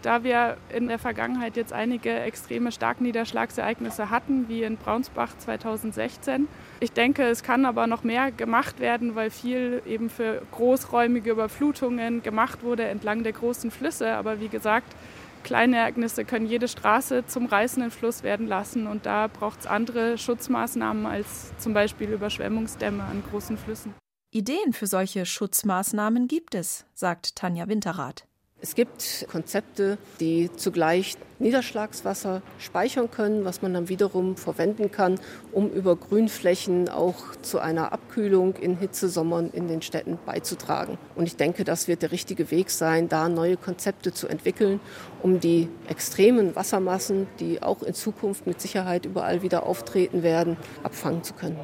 Da 0.02 0.24
wir 0.24 0.58
in 0.74 0.88
der 0.88 0.98
Vergangenheit 0.98 1.56
jetzt 1.56 1.74
einige 1.74 2.12
extreme 2.12 2.72
Starkniederschlagsereignisse 2.72 4.10
hatten, 4.10 4.50
wie 4.50 4.64
in 4.64 4.78
Braunsbach 4.78 5.38
2016. 5.38 6.48
Ich 6.80 6.92
denke, 6.92 7.24
es 7.24 7.44
kann 7.44 7.66
aber 7.66 7.86
noch 7.86 8.04
mehr 8.04 8.32
gemacht 8.32 8.80
werden, 8.80 9.16
weil 9.16 9.30
viel 9.30 9.84
eben 9.86 10.10
für 10.10 10.42
großräumige 10.52 11.32
Überflutungen 11.32 12.24
gemacht 12.24 12.64
wurde 12.64 12.86
entlang 12.86 13.24
der 13.24 13.34
großen 13.34 13.70
Flüsse. 13.70 14.14
Aber 14.14 14.40
wie 14.40 14.48
gesagt, 14.48 14.96
kleine 15.44 15.78
Ereignisse 15.78 16.26
können 16.26 16.48
jede 16.48 16.68
Straße 16.68 17.26
zum 17.28 17.46
reißenden 17.46 17.92
Fluss 17.92 18.24
werden 18.24 18.48
lassen 18.48 18.88
und 18.88 19.06
da 19.06 19.28
braucht 19.28 19.62
es 19.62 19.68
andere 19.68 20.18
Schutzmaßnahmen 20.18 21.06
als 21.06 21.56
zum 21.58 21.74
Beispiel 21.74 22.10
Überschwemmungsdämme 22.10 23.04
an 23.04 23.22
großen 23.30 23.58
Flüssen. 23.58 23.94
Ideen 24.32 24.74
für 24.74 24.88
solche 24.88 25.26
Schutzmaßnahmen 25.26 26.28
gibt 26.28 26.56
es, 26.56 26.86
sagt 26.94 27.36
Tanja 27.36 27.68
Winterrath. 27.68 28.26
Es 28.64 28.76
gibt 28.76 29.26
Konzepte, 29.32 29.98
die 30.20 30.52
zugleich 30.56 31.18
Niederschlagswasser 31.40 32.44
speichern 32.60 33.10
können, 33.10 33.44
was 33.44 33.64
man 33.64 33.74
dann 33.74 33.90
wiederum 33.90 34.38
verwenden 34.38 34.92
kann, 34.92 35.20
um 35.52 35.72
über 35.72 35.96
Grünflächen 35.96 36.88
auch 36.88 37.36
zu 37.42 37.58
einer 37.58 37.92
Abkühlung 37.92 38.54
in 38.58 38.78
Hitzesommern 38.78 39.50
in 39.52 39.68
den 39.68 39.82
Städten 39.82 40.20
beizutragen. 40.28 41.00
Und 41.16 41.26
ich 41.26 41.38
denke, 41.38 41.64
das 41.64 41.88
wird 41.88 42.04
der 42.04 42.12
richtige 42.12 42.52
Weg 42.52 42.70
sein, 42.70 43.10
da 43.10 43.30
neue 43.30 43.58
Konzepte 43.58 44.14
zu 44.14 44.28
entwickeln, 44.28 44.80
um 45.24 45.40
die 45.40 45.68
extremen 45.88 46.56
Wassermassen, 46.56 47.26
die 47.40 47.64
auch 47.64 47.82
in 47.82 47.96
Zukunft 47.96 48.46
mit 48.46 48.62
Sicherheit 48.62 49.08
überall 49.08 49.42
wieder 49.42 49.66
auftreten 49.66 50.22
werden, 50.22 50.56
abfangen 50.84 51.24
zu 51.24 51.34
können. 51.34 51.58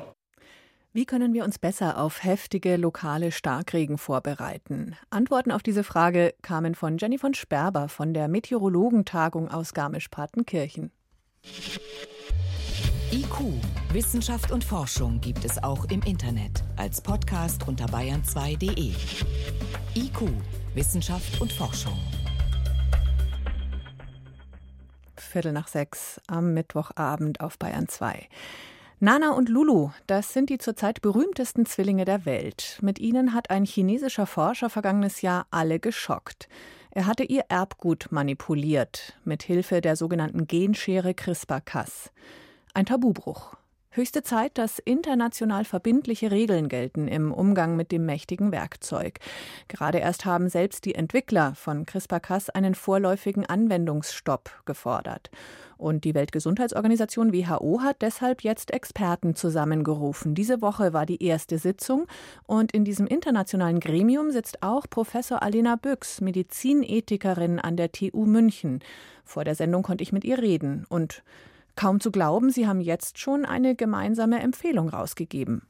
Wie 0.98 1.06
können 1.06 1.36
wir 1.36 1.44
uns 1.44 1.60
besser 1.60 2.00
auf 2.00 2.24
heftige 2.24 2.76
lokale 2.76 3.32
Starkregen 3.32 4.00
vorbereiten? 4.00 4.96
Antworten 5.12 5.52
auf 5.52 5.62
diese 5.62 5.84
Frage 5.84 6.34
kamen 6.42 6.74
von 6.74 6.98
Jenny 6.98 7.20
von 7.20 7.36
Sperber 7.36 7.88
von 7.88 8.16
der 8.16 8.28
Meteorologentagung 8.28 9.48
aus 9.48 9.76
Garmisch-Partenkirchen. 9.76 10.92
IQ, 13.12 13.62
Wissenschaft 13.94 14.50
und 14.50 14.64
Forschung 14.64 15.22
gibt 15.22 15.46
es 15.46 15.62
auch 15.62 15.86
im 15.86 16.02
Internet 16.02 16.64
als 16.78 17.00
Podcast 17.00 17.68
unter 17.68 17.86
bayern2.de. 17.86 18.96
IQ, 19.94 20.22
Wissenschaft 20.74 21.40
und 21.40 21.54
Forschung. 21.54 22.00
Viertel 25.16 25.52
nach 25.52 25.68
sechs 25.68 26.20
am 26.26 26.56
Mittwochabend 26.56 27.40
auf 27.40 27.60
Bayern 27.60 27.88
2. 27.88 28.28
Nana 29.00 29.34
und 29.34 29.48
Lulu, 29.48 29.92
das 30.08 30.34
sind 30.34 30.50
die 30.50 30.58
zurzeit 30.58 31.04
berühmtesten 31.04 31.68
Zwillinge 31.68 32.04
der 32.04 32.26
Welt. 32.26 32.80
Mit 32.82 32.98
ihnen 32.98 33.36
hat 33.36 33.52
ein 33.52 33.64
chinesischer 33.64 34.26
Forscher 34.26 34.72
vergangenes 34.72 35.22
Jahr 35.22 35.46
alle 35.52 35.80
geschockt. 35.80 36.50
Er 36.90 37.06
hatte 37.06 37.24
ihr 37.24 37.44
Erbgut 37.48 38.08
manipuliert, 38.10 39.16
mit 39.24 39.44
Hilfe 39.44 39.82
der 39.82 39.96
sogenannten 39.96 40.48
Genschere 40.48 41.14
CRISPR-Cas. 41.14 42.10
Ein 42.74 42.88
Tabubruch. 42.88 43.54
Höchste 43.98 44.22
Zeit, 44.22 44.60
dass 44.60 44.78
international 44.78 45.66
verbindliche 45.66 46.30
Regeln 46.30 46.70
gelten 46.70 47.08
im 47.08 47.34
Umgang 47.34 47.76
mit 47.76 47.92
dem 47.92 48.06
mächtigen 48.06 48.52
Werkzeug. 48.52 49.18
Gerade 49.70 49.98
erst 49.98 50.24
haben 50.24 50.50
selbst 50.50 50.86
die 50.86 50.94
Entwickler 50.94 51.56
von 51.56 51.88
CRISPR-Cas 51.88 52.52
einen 52.52 52.76
vorläufigen 52.76 53.48
Anwendungsstopp 53.48 54.52
gefordert. 54.66 55.32
Und 55.78 56.04
die 56.04 56.14
Weltgesundheitsorganisation 56.14 57.34
WHO 57.34 57.82
hat 57.82 58.04
deshalb 58.04 58.44
jetzt 58.44 58.70
Experten 58.70 59.34
zusammengerufen. 59.34 60.36
Diese 60.36 60.62
Woche 60.62 60.94
war 60.94 61.08
die 61.08 61.24
erste 61.24 61.58
Sitzung 61.58 62.06
und 62.46 62.74
in 62.74 62.86
diesem 62.86 63.08
internationalen 63.08 63.80
Gremium 63.80 64.30
sitzt 64.30 64.62
auch 64.62 64.86
Professor 64.88 65.42
Alena 65.42 65.76
Büchs, 65.76 66.22
Medizinethikerin 66.22 67.58
an 67.58 67.78
der 67.78 67.92
TU 67.92 68.28
München. 68.28 68.80
Vor 69.26 69.44
der 69.44 69.56
Sendung 69.56 69.82
konnte 69.82 70.04
ich 70.04 70.14
mit 70.14 70.24
ihr 70.24 70.38
reden 70.38 70.86
und 70.88 71.24
kaum 71.78 72.02
zu 72.02 72.12
glauben, 72.12 72.50
sie 72.50 72.68
haben 72.68 72.82
jetzt 72.82 73.20
schon 73.20 73.46
eine 73.46 73.76
gemeinsame 73.76 74.42
Empfehlung 74.42 74.90
rausgegeben. 74.90 75.62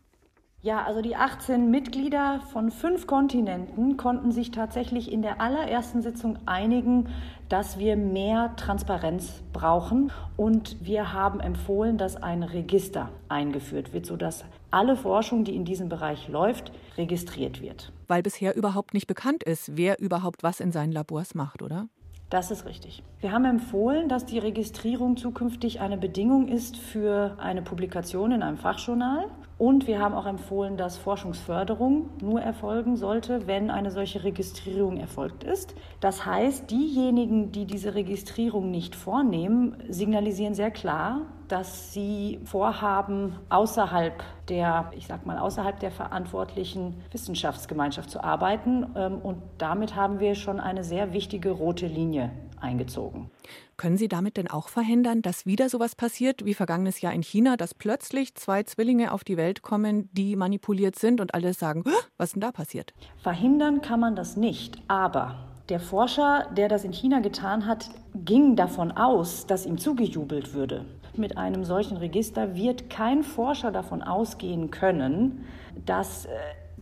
Ja, 0.64 0.84
also 0.84 1.02
die 1.02 1.16
18 1.16 1.70
Mitglieder 1.70 2.42
von 2.52 2.72
fünf 2.72 3.06
Kontinenten 3.06 3.96
konnten 3.96 4.32
sich 4.32 4.50
tatsächlich 4.50 5.12
in 5.12 5.22
der 5.22 5.40
allerersten 5.40 6.02
Sitzung 6.02 6.40
einigen, 6.48 7.10
dass 7.48 7.78
wir 7.78 7.96
mehr 7.96 8.56
Transparenz 8.58 9.44
brauchen. 9.54 10.12
Und 10.36 10.78
wir 10.84 11.14
haben 11.14 11.40
empfohlen, 11.40 12.00
dass 12.00 12.16
ein 12.16 12.42
Register 12.42 13.12
eingeführt 13.30 13.94
wird, 13.94 14.08
sodass 14.08 14.46
alle 14.72 14.98
Forschung, 14.98 15.44
die 15.44 15.56
in 15.56 15.64
diesem 15.64 15.90
Bereich 15.90 16.28
läuft, 16.28 16.72
registriert 16.98 17.62
wird. 17.62 17.94
Weil 18.08 18.24
bisher 18.24 18.56
überhaupt 18.56 18.96
nicht 18.96 19.08
bekannt 19.08 19.44
ist, 19.44 19.78
wer 19.78 20.00
überhaupt 20.00 20.42
was 20.42 20.60
in 20.60 20.72
seinen 20.72 20.92
Labors 20.92 21.36
macht, 21.36 21.62
oder? 21.62 21.88
Das 22.30 22.52
ist 22.52 22.66
richtig. 22.66 23.04
Wir 23.20 23.32
haben 23.32 23.46
empfohlen, 23.46 24.10
dass 24.10 24.28
die 24.28 24.38
Registrierung 24.38 25.18
zukünftig 25.18 25.82
eine 25.82 25.98
Bedingung 25.98 26.48
ist 26.48 26.78
für 26.78 27.36
eine 27.40 27.64
Publikation 27.64 28.32
in 28.32 28.44
einem 28.44 28.58
Fachjournal. 28.58 29.26
Und 29.58 29.88
wir 29.88 30.00
haben 30.00 30.14
auch 30.14 30.28
empfohlen, 30.28 30.78
dass 30.78 30.98
Forschungsförderung 30.98 32.12
nur 32.22 32.42
erfolgen 32.42 32.96
sollte, 32.96 33.48
wenn 33.48 33.72
eine 33.72 33.90
solche 33.90 34.24
Registrierung 34.24 34.98
erfolgt 34.98 35.44
ist. 35.44 35.74
Das 36.00 36.28
heißt, 36.28 36.70
diejenigen, 36.70 37.52
die 37.52 37.66
diese 37.66 37.96
Registrierung 37.96 38.70
nicht 38.70 38.96
vornehmen, 38.96 39.78
signalisieren 39.90 40.54
sehr 40.54 40.70
klar, 40.70 41.22
dass 41.48 41.92
sie 41.92 42.40
vorhaben, 42.46 43.34
außerhalb 43.50 44.22
der, 44.48 44.92
ich 44.96 45.08
sag 45.08 45.26
mal, 45.26 45.40
außerhalb 45.40 45.80
der 45.80 45.90
verantwortlichen 45.90 46.94
Wissenschaftsgemeinschaft 47.10 48.12
zu 48.12 48.24
arbeiten. 48.24 48.86
Ähm, 48.96 49.18
und 49.18 49.42
damit 49.58 49.96
haben 49.96 50.20
wir 50.20 50.36
schon 50.36 50.60
eine 50.60 50.84
sehr 50.84 51.14
wichtige 51.14 51.50
rote 51.50 51.88
Linie 51.88 52.30
eingezogen. 52.60 53.30
Können 53.78 53.98
Sie 53.98 54.08
damit 54.08 54.38
denn 54.38 54.50
auch 54.50 54.70
verhindern, 54.70 55.22
dass 55.22 55.46
wieder 55.46 55.70
sowas 55.70 55.96
passiert 55.96 56.46
wie 56.46 56.54
vergangenes 56.54 57.02
Jahr 57.02 57.14
in 57.14 57.22
China, 57.22 57.58
dass 57.58 57.74
plötzlich 57.74 58.36
zwei 58.36 58.64
Zwillinge 58.64 59.12
auf 59.12 59.24
die 59.24 59.38
Welt 59.38 59.62
kommen, 59.62 60.10
die 60.14 60.36
manipuliert 60.36 60.98
sind 60.98 61.22
und 61.22 61.34
alle 61.34 61.54
sagen, 61.54 61.84
was 62.18 62.30
ist 62.30 62.34
denn 62.34 62.42
da 62.42 62.52
passiert? 62.52 62.94
Verhindern 63.22 63.82
kann 63.82 64.00
man 64.00 64.16
das 64.16 64.38
nicht, 64.38 64.78
aber 64.88 65.48
der 65.70 65.80
Forscher, 65.82 66.48
der 66.56 66.70
das 66.70 66.86
in 66.86 66.94
China 66.94 67.20
getan 67.20 67.66
hat, 67.66 67.90
ging 68.16 68.56
davon 68.56 68.92
aus, 68.92 69.46
dass 69.48 69.66
ihm 69.66 69.78
zugejubelt 69.78 70.54
würde. 70.54 70.86
Mit 71.18 71.38
einem 71.38 71.66
solchen 71.66 71.98
Register 71.98 72.56
wird 72.56 72.90
kein 72.90 73.24
Forscher 73.24 73.72
davon 73.72 74.02
ausgehen 74.02 74.72
können, 74.72 75.46
dass 75.86 76.26
äh, 76.26 76.30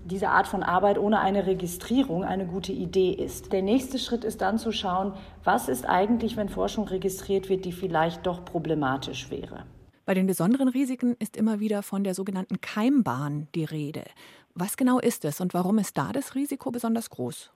diese 0.06 0.30
Art 0.30 0.48
von 0.48 0.62
Arbeit 0.62 1.00
ohne 1.00 1.20
eine 1.20 1.48
Registrierung 1.48 2.24
eine 2.24 2.46
gute 2.46 2.72
Idee 2.72 3.12
ist. 3.12 3.52
Der 3.52 3.64
nächste 3.64 3.98
Schritt 3.98 4.24
ist 4.24 4.40
dann 4.40 4.60
zu 4.60 4.72
schauen, 4.72 5.14
was 5.44 5.68
ist 5.68 5.86
eigentlich, 5.86 6.38
wenn 6.38 6.48
Forschung 6.48 6.88
registriert 6.88 7.50
wird, 7.50 7.66
die 7.66 7.72
vielleicht 7.72 8.26
doch 8.26 8.46
problematisch 8.46 9.32
wäre. 9.32 9.66
Bei 10.06 10.14
den 10.14 10.28
besonderen 10.28 10.68
Risiken 10.68 11.16
ist 11.18 11.36
immer 11.36 11.60
wieder 11.60 11.82
von 11.82 12.04
der 12.04 12.14
sogenannten 12.14 12.62
Keimbahn 12.62 13.48
die 13.56 13.66
Rede. 13.66 14.04
Was 14.54 14.78
genau 14.78 15.00
ist 15.00 15.26
es 15.26 15.42
und 15.42 15.56
warum 15.56 15.80
ist 15.80 15.98
da 15.98 16.12
das 16.12 16.36
Risiko 16.36 16.70
besonders 16.70 17.10
groß? 17.10 17.52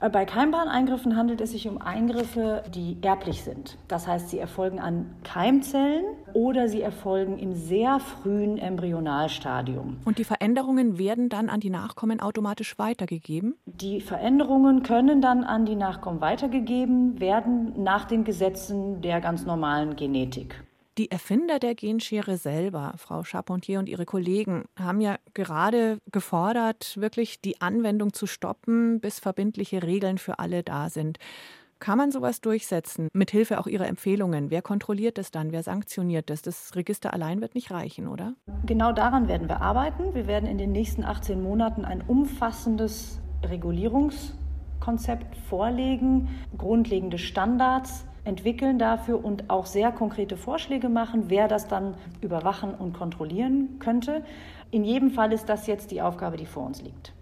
Äh, 0.00 0.08
bei 0.08 0.24
Keimbahnеingriffen 0.24 1.16
handelt 1.16 1.40
es 1.40 1.52
sich 1.52 1.68
um 1.68 1.80
Eingriffe, 1.80 2.62
die 2.74 2.96
erblich 3.02 3.42
sind. 3.42 3.76
Das 3.88 4.06
heißt, 4.06 4.30
sie 4.30 4.38
erfolgen 4.38 4.80
an 4.80 5.14
Keimzellen 5.24 6.04
oder 6.32 6.68
sie 6.68 6.80
erfolgen 6.80 7.38
im 7.38 7.54
sehr 7.54 8.00
frühen 8.00 8.58
Embryonalstadium. 8.58 9.98
Und 10.04 10.18
die 10.18 10.24
Veränderungen 10.24 10.98
werden 10.98 11.28
dann 11.28 11.48
an 11.48 11.60
die 11.60 11.70
Nachkommen 11.70 12.20
automatisch 12.20 12.78
weitergegeben? 12.78 13.56
Die 13.66 14.00
Veränderungen 14.00 14.82
können 14.82 15.20
dann 15.20 15.44
an 15.44 15.66
die 15.66 15.76
Nachkommen 15.76 16.20
weitergegeben 16.20 17.20
werden 17.20 17.82
nach 17.82 18.04
den 18.04 18.24
Gesetzen 18.24 19.02
der 19.02 19.20
ganz 19.20 19.44
normalen 19.44 19.96
Genetik. 19.96 20.64
Die 20.98 21.10
Erfinder 21.10 21.58
der 21.58 21.74
Genschere 21.74 22.36
selber, 22.36 22.94
Frau 22.96 23.22
Charpentier 23.22 23.78
und 23.78 23.88
ihre 23.88 24.04
Kollegen, 24.04 24.64
haben 24.78 25.00
ja 25.00 25.18
gerade 25.34 25.98
gefordert, 26.10 26.96
wirklich 27.00 27.40
die 27.40 27.60
Anwendung 27.60 28.12
zu 28.12 28.26
stoppen, 28.26 29.00
bis 29.00 29.20
verbindliche 29.20 29.82
Regeln 29.84 30.18
für 30.18 30.40
alle 30.40 30.62
da 30.62 30.90
sind. 30.90 31.18
Kann 31.78 31.96
man 31.96 32.10
sowas 32.10 32.42
durchsetzen, 32.42 33.08
mithilfe 33.14 33.58
auch 33.58 33.66
Ihrer 33.66 33.86
Empfehlungen? 33.86 34.50
Wer 34.50 34.60
kontrolliert 34.60 35.16
das 35.16 35.30
dann? 35.30 35.50
Wer 35.50 35.62
sanktioniert 35.62 36.28
das? 36.28 36.42
Das 36.42 36.76
Register 36.76 37.14
allein 37.14 37.40
wird 37.40 37.54
nicht 37.54 37.70
reichen, 37.70 38.06
oder? 38.06 38.34
Genau 38.66 38.92
daran 38.92 39.28
werden 39.28 39.48
wir 39.48 39.62
arbeiten. 39.62 40.12
Wir 40.12 40.26
werden 40.26 40.46
in 40.46 40.58
den 40.58 40.72
nächsten 40.72 41.04
18 41.04 41.42
Monaten 41.42 41.86
ein 41.86 42.02
umfassendes 42.02 43.22
Regulierungskonzept 43.44 45.34
vorlegen, 45.48 46.28
grundlegende 46.58 47.16
Standards 47.16 48.04
entwickeln 48.24 48.78
dafür 48.78 49.24
und 49.24 49.50
auch 49.50 49.66
sehr 49.66 49.92
konkrete 49.92 50.36
Vorschläge 50.36 50.88
machen, 50.88 51.24
wer 51.28 51.48
das 51.48 51.68
dann 51.68 51.94
überwachen 52.20 52.74
und 52.74 52.92
kontrollieren 52.92 53.78
könnte. 53.78 54.24
In 54.70 54.84
jedem 54.84 55.10
Fall 55.10 55.32
ist 55.32 55.48
das 55.48 55.66
jetzt 55.66 55.90
die 55.90 56.02
Aufgabe, 56.02 56.36
die 56.36 56.46
vor 56.46 56.66
uns 56.66 56.82
liegt. 56.82 57.12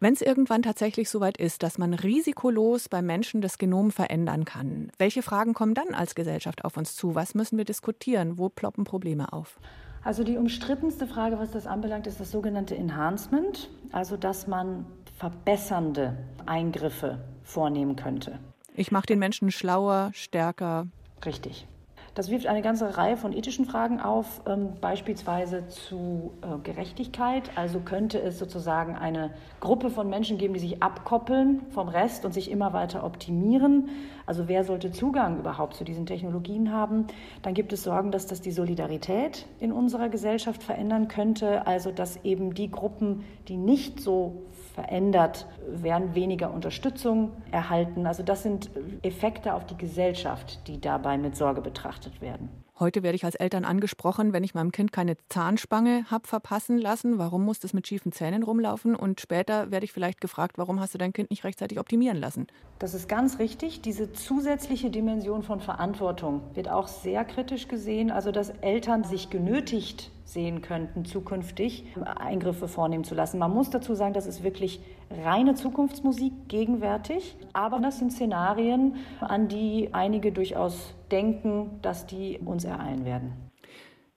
Wenn 0.00 0.12
es 0.12 0.20
irgendwann 0.20 0.62
tatsächlich 0.62 1.08
soweit 1.08 1.38
ist, 1.38 1.62
dass 1.62 1.78
man 1.78 1.94
risikolos 1.94 2.88
beim 2.88 3.06
Menschen 3.06 3.40
das 3.40 3.56
Genom 3.56 3.90
verändern 3.90 4.44
kann, 4.44 4.90
welche 4.98 5.22
Fragen 5.22 5.54
kommen 5.54 5.72
dann 5.72 5.94
als 5.94 6.14
Gesellschaft 6.14 6.64
auf 6.64 6.76
uns 6.76 6.94
zu? 6.94 7.14
Was 7.14 7.34
müssen 7.34 7.56
wir 7.56 7.64
diskutieren? 7.64 8.36
Wo 8.36 8.50
ploppen 8.50 8.84
Probleme 8.84 9.32
auf? 9.32 9.58
Also 10.02 10.22
die 10.22 10.36
umstrittenste 10.36 11.06
Frage, 11.06 11.38
was 11.38 11.52
das 11.52 11.66
anbelangt, 11.66 12.06
ist 12.06 12.20
das 12.20 12.30
sogenannte 12.30 12.76
Enhancement, 12.76 13.70
also 13.92 14.18
dass 14.18 14.46
man 14.46 14.84
verbessernde 15.16 16.18
Eingriffe 16.44 17.24
vornehmen 17.42 17.96
könnte. 17.96 18.38
Ich 18.76 18.90
mache 18.90 19.06
den 19.06 19.20
Menschen 19.20 19.52
schlauer, 19.52 20.10
stärker. 20.14 20.88
Richtig. 21.24 21.66
Das 22.14 22.30
wirft 22.30 22.46
eine 22.46 22.62
ganze 22.62 22.96
Reihe 22.96 23.16
von 23.16 23.32
ethischen 23.32 23.64
Fragen 23.64 24.00
auf, 24.00 24.40
ähm, 24.46 24.74
beispielsweise 24.80 25.66
zu 25.66 26.32
äh, 26.42 26.58
Gerechtigkeit. 26.62 27.50
Also 27.56 27.80
könnte 27.80 28.20
es 28.20 28.38
sozusagen 28.38 28.94
eine 28.94 29.30
Gruppe 29.58 29.90
von 29.90 30.08
Menschen 30.08 30.38
geben, 30.38 30.54
die 30.54 30.60
sich 30.60 30.80
abkoppeln 30.80 31.62
vom 31.70 31.88
Rest 31.88 32.24
und 32.24 32.32
sich 32.32 32.52
immer 32.52 32.72
weiter 32.72 33.02
optimieren. 33.02 33.88
Also 34.26 34.46
wer 34.46 34.62
sollte 34.62 34.92
Zugang 34.92 35.40
überhaupt 35.40 35.74
zu 35.74 35.82
diesen 35.82 36.06
Technologien 36.06 36.72
haben? 36.72 37.08
Dann 37.42 37.52
gibt 37.52 37.72
es 37.72 37.82
Sorgen, 37.82 38.12
dass 38.12 38.28
das 38.28 38.40
die 38.40 38.52
Solidarität 38.52 39.46
in 39.58 39.72
unserer 39.72 40.08
Gesellschaft 40.08 40.62
verändern 40.62 41.08
könnte. 41.08 41.66
Also 41.66 41.90
dass 41.90 42.24
eben 42.24 42.54
die 42.54 42.70
Gruppen, 42.70 43.24
die 43.48 43.56
nicht 43.56 43.98
so 43.98 44.44
verändert, 44.74 45.46
werden 45.68 46.14
weniger 46.14 46.52
Unterstützung 46.52 47.32
erhalten. 47.50 48.06
Also 48.06 48.22
das 48.22 48.42
sind 48.44 48.70
Effekte 49.02 49.54
auf 49.54 49.66
die 49.66 49.76
Gesellschaft, 49.76 50.66
die 50.66 50.80
dabei 50.80 51.18
mit 51.18 51.36
Sorge 51.36 51.60
betrachtet 51.60 52.03
werden. 52.20 52.48
Heute 52.80 53.04
werde 53.04 53.14
ich 53.14 53.24
als 53.24 53.36
Eltern 53.36 53.64
angesprochen, 53.64 54.32
wenn 54.32 54.42
ich 54.42 54.54
meinem 54.54 54.72
Kind 54.72 54.90
keine 54.90 55.16
Zahnspange 55.28 56.10
habe 56.10 56.26
verpassen 56.26 56.76
lassen. 56.76 57.18
Warum 57.18 57.44
muss 57.44 57.60
das 57.60 57.72
mit 57.72 57.86
schiefen 57.86 58.10
Zähnen 58.10 58.42
rumlaufen? 58.42 58.96
Und 58.96 59.20
später 59.20 59.70
werde 59.70 59.84
ich 59.84 59.92
vielleicht 59.92 60.20
gefragt, 60.20 60.58
warum 60.58 60.80
hast 60.80 60.92
du 60.92 60.98
dein 60.98 61.12
Kind 61.12 61.30
nicht 61.30 61.44
rechtzeitig 61.44 61.78
optimieren 61.78 62.18
lassen? 62.18 62.48
Das 62.80 62.92
ist 62.92 63.08
ganz 63.08 63.38
richtig. 63.38 63.80
Diese 63.82 64.12
zusätzliche 64.12 64.90
Dimension 64.90 65.44
von 65.44 65.60
Verantwortung 65.60 66.40
wird 66.54 66.68
auch 66.68 66.88
sehr 66.88 67.24
kritisch 67.24 67.68
gesehen. 67.68 68.10
Also, 68.10 68.32
dass 68.32 68.50
Eltern 68.50 69.04
sich 69.04 69.30
genötigt 69.30 70.10
sehen 70.24 70.60
könnten, 70.60 71.04
zukünftig 71.04 71.84
Eingriffe 72.04 72.66
vornehmen 72.66 73.04
zu 73.04 73.14
lassen. 73.14 73.38
Man 73.38 73.52
muss 73.52 73.70
dazu 73.70 73.94
sagen, 73.94 74.14
das 74.14 74.26
ist 74.26 74.42
wirklich 74.42 74.80
reine 75.10 75.54
Zukunftsmusik 75.54 76.48
gegenwärtig, 76.48 77.36
aber 77.52 77.78
das 77.78 77.98
sind 77.98 78.12
Szenarien, 78.12 78.96
an 79.20 79.48
die 79.48 79.90
einige 79.92 80.32
durchaus 80.32 80.94
denken, 81.14 81.78
dass 81.80 82.06
die 82.06 82.40
uns 82.44 82.64
ereilen 82.64 83.04
werden. 83.04 83.32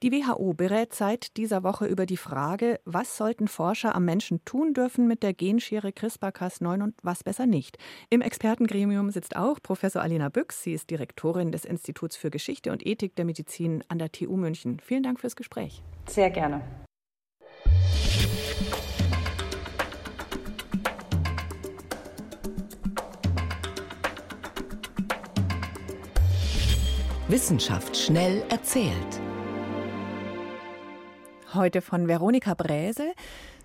Die 0.03 0.11
WHO 0.11 0.53
berät 0.53 0.93
seit 0.93 1.37
dieser 1.37 1.63
Woche 1.63 1.87
über 1.87 2.05
die 2.05 2.17
Frage, 2.17 2.79
was 2.85 3.17
sollten 3.17 3.47
Forscher 3.47 3.95
am 3.95 4.05
Menschen 4.05 4.45
tun 4.45 4.75
dürfen 4.75 5.07
mit 5.07 5.23
der 5.23 5.33
Genschere 5.33 5.89
CRISPR-Cas9 5.89 6.83
und 6.83 6.95
was 7.01 7.23
besser 7.23 7.47
nicht. 7.47 7.79
Im 8.11 8.21
Expertengremium 8.21 9.09
sitzt 9.09 9.35
auch 9.35 9.59
Professor 9.61 10.03
Alina 10.03 10.29
Büchs. 10.29 10.61
Sie 10.61 10.73
ist 10.73 10.91
Direktorin 10.91 11.51
des 11.51 11.65
Instituts 11.65 12.15
für 12.15 12.29
Geschichte 12.29 12.71
und 12.71 12.85
Ethik 12.85 13.15
der 13.15 13.25
Medizin 13.25 13.83
an 13.87 13.97
der 13.97 14.11
TU 14.11 14.37
München. 14.37 14.79
Vielen 14.79 15.01
Dank 15.01 15.19
fürs 15.19 15.35
Gespräch. 15.35 15.81
Sehr 16.07 16.29
gerne. 16.29 16.61
Wissenschaft 27.29 27.97
schnell 27.97 28.41
erzählt. 28.47 29.21
Heute 31.53 31.81
von 31.81 32.07
Veronika 32.07 32.53
Bräse. 32.53 33.11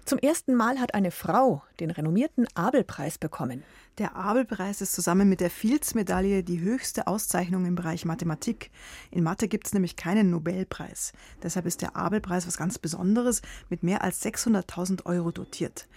Zum 0.04 0.18
ersten 0.18 0.56
Mal 0.56 0.80
hat 0.80 0.94
eine 0.94 1.12
Frau 1.12 1.62
den 1.82 1.90
renommierten 1.90 2.46
Abelpreis 2.54 3.18
bekommen. 3.18 3.64
Der 3.98 4.16
Abelpreis 4.16 4.80
ist 4.80 4.94
zusammen 4.94 5.28
mit 5.28 5.40
der 5.40 5.50
Fields-Medaille 5.50 6.42
die 6.42 6.60
höchste 6.60 7.06
Auszeichnung 7.08 7.66
im 7.66 7.74
Bereich 7.74 8.06
Mathematik. 8.06 8.70
In 9.10 9.22
Mathe 9.22 9.48
gibt 9.48 9.66
es 9.66 9.74
nämlich 9.74 9.96
keinen 9.96 10.30
Nobelpreis. 10.30 11.12
Deshalb 11.42 11.66
ist 11.66 11.82
der 11.82 11.94
Abelpreis 11.94 12.46
was 12.46 12.56
ganz 12.56 12.78
Besonderes 12.78 13.42
mit 13.68 13.82
mehr 13.82 14.02
als 14.02 14.24
600.000 14.24 15.04
Euro 15.04 15.30
dotiert. 15.30 15.88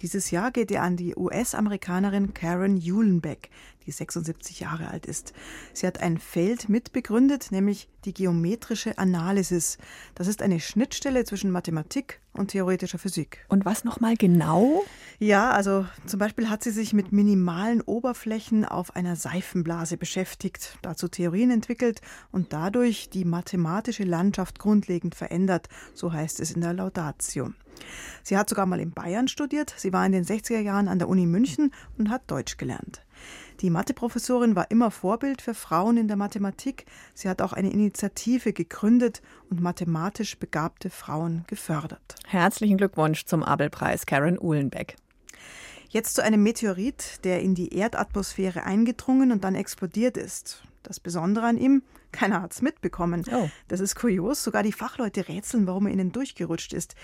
Dieses 0.00 0.32
Jahr 0.32 0.50
geht 0.50 0.72
er 0.72 0.82
an 0.82 0.96
die 0.96 1.14
US-Amerikanerin 1.14 2.34
Karen 2.34 2.76
Uhlenbeck, 2.76 3.50
die 3.86 3.92
76 3.92 4.60
Jahre 4.60 4.88
alt 4.88 5.06
ist. 5.06 5.32
Sie 5.72 5.86
hat 5.86 6.00
ein 6.00 6.18
Feld 6.18 6.68
mitbegründet, 6.68 7.52
nämlich 7.52 7.88
die 8.04 8.14
geometrische 8.14 8.98
Analysis. 8.98 9.78
Das 10.14 10.26
ist 10.26 10.42
eine 10.42 10.58
Schnittstelle 10.58 11.24
zwischen 11.24 11.50
Mathematik 11.50 12.20
und 12.32 12.48
theoretischer 12.48 12.98
Physik. 12.98 13.44
Und 13.48 13.64
was 13.64 13.84
nochmal 13.84 14.16
genau? 14.16 14.82
Ja, 15.18 15.50
also 15.50 15.86
zum 16.06 16.18
Beispiel 16.18 16.50
hat 16.50 16.62
sie 16.62 16.70
sich 16.70 16.92
mit 16.92 17.12
minimalen 17.12 17.80
Oberflächen 17.80 18.64
auf 18.64 18.96
einer 18.96 19.16
Seifenblase 19.16 19.96
beschäftigt, 19.96 20.78
dazu 20.82 21.08
Theorien 21.08 21.50
entwickelt 21.50 22.00
und 22.32 22.52
dadurch 22.52 23.10
die 23.10 23.24
mathematische 23.24 24.04
Landschaft 24.04 24.58
grundlegend 24.58 25.14
verändert, 25.14 25.68
so 25.94 26.12
heißt 26.12 26.40
es 26.40 26.50
in 26.50 26.60
der 26.60 26.74
Laudatio. 26.74 27.52
Sie 28.22 28.36
hat 28.36 28.48
sogar 28.48 28.66
mal 28.66 28.80
in 28.80 28.92
Bayern 28.92 29.28
studiert, 29.28 29.74
sie 29.76 29.92
war 29.92 30.04
in 30.06 30.12
den 30.12 30.24
60er 30.24 30.60
Jahren 30.60 30.88
an 30.88 30.98
der 30.98 31.08
Uni 31.08 31.26
München 31.26 31.72
und 31.98 32.10
hat 32.10 32.22
Deutsch 32.30 32.56
gelernt. 32.56 33.02
Die 33.60 33.70
Matheprofessorin 33.70 34.56
war 34.56 34.70
immer 34.70 34.90
Vorbild 34.90 35.40
für 35.40 35.54
Frauen 35.54 35.96
in 35.96 36.08
der 36.08 36.16
Mathematik. 36.16 36.86
Sie 37.14 37.28
hat 37.28 37.40
auch 37.40 37.52
eine 37.52 37.70
Initiative 37.72 38.52
gegründet 38.52 39.22
und 39.48 39.60
mathematisch 39.60 40.38
begabte 40.38 40.90
Frauen 40.90 41.44
gefördert. 41.46 42.16
Herzlichen 42.26 42.76
Glückwunsch 42.76 43.24
zum 43.26 43.44
Abelpreis, 43.44 44.06
Karen 44.06 44.38
Uhlenbeck. 44.40 44.96
Jetzt 45.94 46.16
zu 46.16 46.24
einem 46.24 46.42
Meteorit, 46.42 47.24
der 47.24 47.40
in 47.40 47.54
die 47.54 47.72
Erdatmosphäre 47.72 48.64
eingedrungen 48.64 49.30
und 49.30 49.44
dann 49.44 49.54
explodiert 49.54 50.16
ist. 50.16 50.64
Das 50.82 50.98
Besondere 50.98 51.46
an 51.46 51.56
ihm, 51.56 51.84
keiner 52.14 52.40
hat 52.40 52.52
es 52.52 52.62
mitbekommen. 52.62 53.24
Oh. 53.30 53.48
Das 53.68 53.80
ist 53.80 53.96
kurios. 53.96 54.42
Sogar 54.42 54.62
die 54.62 54.72
Fachleute 54.72 55.28
rätseln, 55.28 55.66
warum 55.66 55.86
er 55.86 55.92
ihnen 55.92 56.12
durchgerutscht 56.12 56.72
ist. 56.72 56.94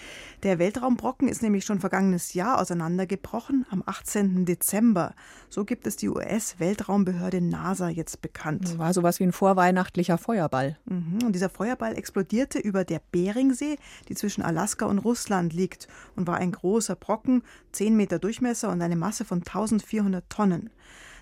Der 0.42 0.58
Weltraumbrocken 0.58 1.28
ist 1.28 1.42
nämlich 1.42 1.64
schon 1.64 1.80
vergangenes 1.80 2.32
Jahr 2.32 2.60
auseinandergebrochen, 2.60 3.66
am 3.70 3.82
18. 3.84 4.44
Dezember. 4.44 5.14
So 5.48 5.64
gibt 5.64 5.86
es 5.86 5.96
die 5.96 6.08
US-Weltraumbehörde 6.08 7.40
NASA 7.40 7.88
jetzt 7.88 8.22
bekannt. 8.22 8.78
War 8.78 8.94
sowas 8.94 9.18
wie 9.18 9.24
ein 9.24 9.32
vorweihnachtlicher 9.32 10.16
Feuerball. 10.16 10.78
Mhm. 10.84 11.18
Und 11.24 11.32
dieser 11.32 11.50
Feuerball 11.50 11.98
explodierte 11.98 12.58
über 12.58 12.84
der 12.84 13.02
Beringsee, 13.10 13.76
die 14.08 14.14
zwischen 14.14 14.42
Alaska 14.42 14.86
und 14.86 14.98
Russland 14.98 15.52
liegt, 15.52 15.88
und 16.14 16.28
war 16.28 16.36
ein 16.36 16.52
großer 16.52 16.94
Brocken, 16.94 17.42
10 17.72 17.96
Meter 17.96 18.18
Durchmesser 18.18 18.70
und 18.70 18.80
eine 18.80 18.96
Masse 18.96 19.24
von 19.24 19.38
1400 19.38 20.30
Tonnen. 20.30 20.70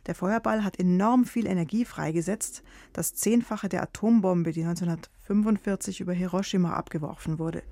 Der 0.09 0.14
Feuerball 0.14 0.64
hat 0.64 0.81
enorm 0.81 1.27
viel 1.27 1.47
Energie 1.47 1.85
freigesetzt, 1.85 2.62
das 2.94 3.14
Zehnfache 3.14 3.68
der 3.68 3.83
Atombombe, 3.83 4.53
die 4.53 4.64
1945 4.64 6.01
über 6.01 6.14
Hiroshima 6.14 6.73
abgeworfen 6.73 7.38
wurde. 7.38 7.62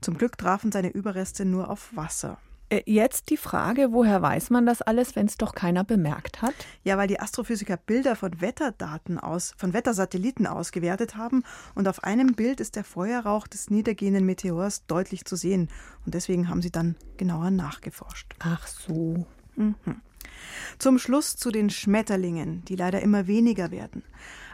Zum 0.00 0.18
Glück 0.18 0.36
trafen 0.36 0.72
seine 0.72 0.90
Überreste 0.90 1.44
nur 1.44 1.70
auf 1.70 1.94
Wasser. 1.94 2.38
Äh, 2.70 2.82
jetzt 2.86 3.30
die 3.30 3.36
Frage, 3.36 3.92
woher 3.92 4.20
weiß 4.20 4.50
man 4.50 4.66
das 4.66 4.82
alles, 4.82 5.14
wenn 5.14 5.26
es 5.26 5.36
doch 5.36 5.54
keiner 5.54 5.84
bemerkt 5.84 6.42
hat? 6.42 6.54
Ja, 6.82 6.98
weil 6.98 7.06
die 7.06 7.20
Astrophysiker 7.20 7.76
Bilder 7.76 8.16
von 8.16 8.40
Wetterdaten 8.40 9.20
aus, 9.20 9.54
von 9.56 9.72
Wettersatelliten 9.72 10.48
ausgewertet 10.48 11.16
haben 11.16 11.44
und 11.76 11.86
auf 11.86 12.02
einem 12.02 12.34
Bild 12.34 12.60
ist 12.60 12.74
der 12.74 12.82
Feuerrauch 12.82 13.46
des 13.46 13.70
niedergehenden 13.70 14.26
Meteors 14.26 14.86
deutlich 14.86 15.24
zu 15.24 15.36
sehen 15.36 15.68
und 16.04 16.14
deswegen 16.14 16.48
haben 16.48 16.62
sie 16.62 16.72
dann 16.72 16.96
genauer 17.16 17.52
nachgeforscht. 17.52 18.34
Ach 18.40 18.66
so. 18.66 19.24
Mhm. 19.54 19.76
Zum 20.78 20.98
Schluss 20.98 21.36
zu 21.36 21.50
den 21.50 21.70
Schmetterlingen, 21.70 22.64
die 22.66 22.76
leider 22.76 23.00
immer 23.02 23.26
weniger 23.26 23.70
werden. 23.70 24.02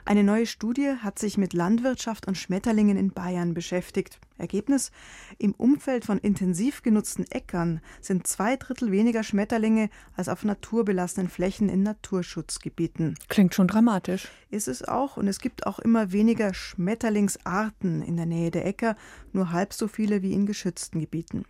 Eine 0.05 0.25
neue 0.25 0.47
Studie 0.47 0.95
hat 1.01 1.21
sich 1.21 1.39
mit 1.39 1.53
Landwirtschaft 1.53 2.27
und 2.27 2.37
Schmetterlingen 2.37 2.97
in 2.97 3.13
Bayern 3.13 3.55
beschäftigt. 3.55 4.19
Ergebnis: 4.37 4.91
Im 5.39 5.53
Umfeld 5.53 6.05
von 6.05 6.19
intensiv 6.19 6.83
genutzten 6.83 7.25
Äckern 7.31 7.81
sind 8.01 8.27
zwei 8.27 8.57
Drittel 8.57 8.91
weniger 8.91 9.23
Schmetterlinge 9.23 9.91
als 10.17 10.29
auf 10.29 10.43
naturbelassenen 10.43 11.29
Flächen 11.29 11.69
in 11.69 11.85
Naturschutzgebieten. 11.85 13.17
Klingt 13.29 13.55
schon 13.55 13.69
dramatisch. 13.69 14.29
Ist 14.51 14.67
es 14.67 14.83
auch. 14.83 15.17
Und 15.17 15.29
es 15.29 15.39
gibt 15.39 15.69
auch 15.69 15.79
immer 15.79 16.11
weniger 16.11 16.53
Schmetterlingsarten 16.53 18.03
in 18.03 18.17
der 18.17 18.27
Nähe 18.27 18.51
der 18.51 18.67
Äcker, 18.67 18.97
nur 19.33 19.53
halb 19.53 19.73
so 19.73 19.87
viele 19.87 20.23
wie 20.23 20.33
in 20.33 20.47
geschützten 20.47 20.99
Gebieten. 20.99 21.45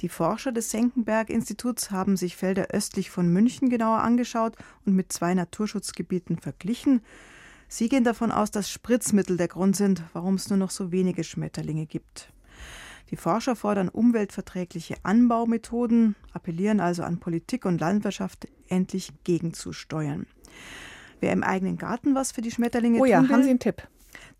Die 0.00 0.08
Forscher 0.08 0.52
des 0.52 0.70
Senckenberg-Instituts 0.70 1.90
haben 1.90 2.16
sich 2.16 2.36
Felder 2.36 2.68
östlich 2.68 3.10
von 3.10 3.32
München 3.32 3.70
genauer 3.70 3.98
angeschaut 3.98 4.56
und 4.84 4.94
mit 4.94 5.12
zwei 5.12 5.34
Naturschutzgebieten 5.34 6.38
verglichen. 6.38 7.00
Sie 7.68 7.88
gehen 7.88 8.04
davon 8.04 8.30
aus, 8.32 8.50
dass 8.50 8.70
Spritzmittel 8.70 9.36
der 9.36 9.48
Grund 9.48 9.76
sind, 9.76 10.02
warum 10.12 10.34
es 10.34 10.50
nur 10.50 10.58
noch 10.58 10.70
so 10.70 10.92
wenige 10.92 11.24
Schmetterlinge 11.24 11.86
gibt. 11.86 12.32
Die 13.10 13.16
Forscher 13.16 13.54
fordern 13.54 13.88
umweltverträgliche 13.88 14.96
Anbaumethoden, 15.02 16.16
appellieren 16.32 16.80
also 16.80 17.02
an 17.02 17.20
Politik 17.20 17.64
und 17.64 17.80
Landwirtschaft, 17.80 18.48
endlich 18.68 19.12
gegenzusteuern. 19.24 20.26
Wer 21.20 21.32
im 21.32 21.42
eigenen 21.42 21.76
Garten 21.76 22.14
was 22.14 22.32
für 22.32 22.42
die 22.42 22.50
Schmetterlinge 22.50 22.98
oh 22.98 23.04
ja, 23.04 23.18
tun 23.18 23.28
will, 23.28 23.34
haben 23.34 23.42
Sie 23.44 23.50
einen 23.50 23.58
Tipp? 23.60 23.86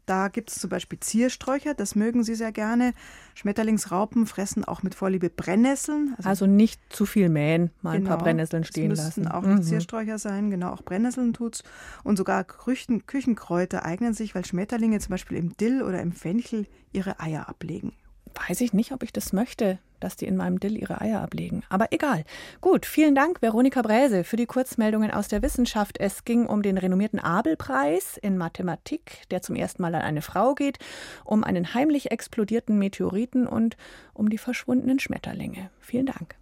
Da 0.07 0.29
gibt 0.29 0.51
es 0.51 0.59
zum 0.59 0.69
Beispiel 0.71 1.01
Ziersträucher, 1.01 1.75
das 1.75 1.95
mögen 1.95 2.25
sie 2.25 2.35
sehr 2.35 2.53
gerne. 2.53 2.93
Schmetterlingsraupen 3.35 4.27
fressen 4.27 4.65
auch 4.65 4.83
mit 4.83 4.95
Vorliebe 4.95 5.31
Brennnesseln. 5.31 6.15
Also, 6.19 6.29
also 6.29 6.47
nicht 6.47 6.81
zu 6.91 7.07
viel 7.07 7.29
mähen, 7.29 7.71
mal 7.81 7.93
genau, 7.93 8.03
ein 8.03 8.05
paar 8.05 8.17
genau, 8.17 8.25
Brennnesseln 8.25 8.65
stehen 8.65 8.91
das 8.91 8.99
lassen. 8.99 9.21
müssten 9.23 9.35
auch 9.35 9.43
mhm. 9.43 9.63
Ziersträucher 9.63 10.19
sein, 10.19 10.51
genau, 10.51 10.73
auch 10.73 10.83
Brennnesseln 10.83 11.33
tut's. 11.33 11.63
Und 12.03 12.17
sogar 12.17 12.45
Küchen, 12.45 13.07
Küchenkräuter 13.07 13.85
eignen 13.85 14.13
sich, 14.13 14.35
weil 14.35 14.45
Schmetterlinge 14.45 14.99
zum 15.01 15.11
Beispiel 15.11 15.39
im 15.39 15.57
Dill 15.57 15.83
oder 15.83 16.03
im 16.03 16.13
Fenchel 16.13 16.67
ihre 16.93 17.21
Eier 17.21 17.49
ablegen. 17.49 17.93
Weiß 18.35 18.61
ich 18.61 18.73
nicht, 18.73 18.93
ob 18.93 19.03
ich 19.03 19.13
das 19.13 19.33
möchte, 19.33 19.79
dass 20.01 20.17
die 20.17 20.27
in 20.27 20.37
meinem 20.37 20.61
Dill 20.61 20.77
ihre 20.77 21.01
Eier 21.01 21.21
ablegen. 21.21 21.63
Aber 21.69 21.89
egal. 21.93 22.25
Gut, 22.61 22.87
vielen 22.87 23.15
Dank, 23.15 23.41
Veronika 23.43 23.83
Bräse, 23.83 24.25
für 24.25 24.37
die 24.37 24.47
Kurzmeldungen 24.47 25.11
aus 25.11 25.29
der 25.29 25.43
Wissenschaft. 25.43 25.99
Es 25.99 26.25
ging 26.25 26.47
um 26.47 26.63
den 26.63 26.79
renommierten 26.79 27.19
Abel-Preis 27.19 28.19
in 28.19 28.37
Mathematik, 28.37 29.29
der 29.31 29.43
zum 29.43 29.57
ersten 29.57 29.83
Mal 29.83 29.95
an 29.95 30.03
eine 30.03 30.23
Frau 30.23 30.55
geht, 30.55 30.79
um 31.25 31.45
einen 31.45 31.75
heimlich 31.75 32.11
explodierten 32.11 32.79
Meteoriten 32.79 33.47
und 33.47 33.77
um 34.13 34.29
die 34.29 34.39
verschwundenen 34.39 34.99
Schmetterlinge. 34.99 35.71
Vielen 35.81 36.07
Dank. 36.07 36.37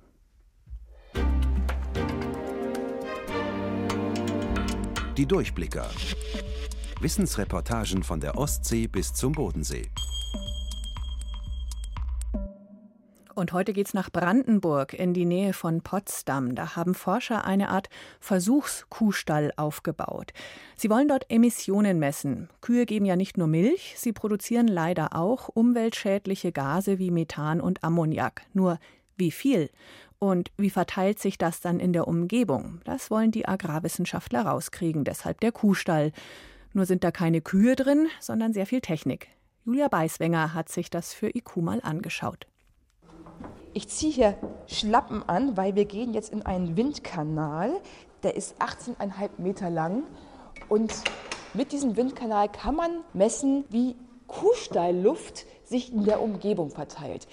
Die 5.17 5.27
Durchblicker. 5.27 5.91
Wissensreportagen 7.01 8.03
von 8.03 8.21
der 8.21 8.39
Ostsee 8.39 8.87
bis 8.87 9.13
zum 9.13 9.33
Bodensee. 9.33 9.91
Und 13.43 13.53
heute 13.53 13.73
geht's 13.73 13.93
nach 13.93 14.09
Brandenburg 14.09 14.95
in 14.95 15.15
die 15.15 15.25
Nähe 15.25 15.53
von 15.53 15.81
Potsdam. 15.81 16.55
Da 16.55 16.77
haben 16.77 16.95
Forscher 16.95 17.45
eine 17.45 17.71
Art 17.71 17.89
Versuchskuhstall 18.21 19.51
aufgebaut. 19.57 20.33
Sie 20.77 20.89
wollen 20.89 21.09
dort 21.09 21.29
Emissionen 21.29 21.99
messen. 21.99 22.51
Kühe 22.61 22.87
geben 22.87 23.05
ja 23.05 23.17
nicht 23.17 23.39
nur 23.39 23.49
Milch, 23.49 23.95
sie 23.97 24.13
produzieren 24.13 24.69
leider 24.69 25.17
auch 25.17 25.49
umweltschädliche 25.49 26.53
Gase 26.53 27.01
wie 27.01 27.11
Methan 27.11 27.61
und 27.61 27.83
Ammoniak. 27.83 28.43
Nur 28.53 28.79
wie 29.17 29.33
viel? 29.33 29.71
Und 30.21 30.53
wie 30.57 30.71
verteilt 30.71 31.19
sich 31.19 31.37
das 31.37 31.61
dann 31.61 31.81
in 31.81 31.93
der 31.93 32.07
Umgebung? 32.07 32.81
Das 32.85 33.11
wollen 33.11 33.33
die 33.33 33.49
Agrarwissenschaftler 33.49 34.43
rauskriegen, 34.43 35.03
deshalb 35.03 35.41
der 35.41 35.51
Kuhstall. 35.51 36.13
Nur 36.75 36.87
sind 36.87 37.03
da 37.03 37.11
keine 37.11 37.41
Kühe 37.41 37.75
drin, 37.75 38.07
sondern 38.21 38.53
sehr 38.53 38.67
viel 38.67 38.83
Technik. 38.83 39.27
Julia 39.65 39.89
Beiswenger 39.89 40.55
hat 40.55 40.69
sich 40.69 40.91
das 40.91 41.13
für 41.13 41.35
IQ 41.37 41.57
mal 41.57 41.81
angeschaut. 41.83 42.47
Ich 43.75 43.89
ziehe 43.89 44.13
hier 44.13 44.35
Schlappen 44.67 45.27
an, 45.27 45.57
weil 45.57 45.75
wir 45.75 45.87
gehen 45.87 46.13
jetzt 46.13 46.31
in 46.31 46.45
einen 46.45 46.77
Windkanal. 46.77 47.73
Der 48.23 48.37
ist 48.37 48.61
18,5 48.61 49.31
Meter 49.39 49.71
lang. 49.71 50.03
Und 50.69 50.93
mit 51.55 51.73
diesem 51.73 51.97
Windkanal 51.97 52.51
kann 52.51 52.75
man 52.75 52.91
messen, 53.15 53.65
wie 53.71 53.97
Kuhstallluft 54.27 55.47
sich 55.65 55.91
in 55.91 56.05
der 56.05 56.21
Umgebung 56.21 56.69
verteilt. 56.71 57.27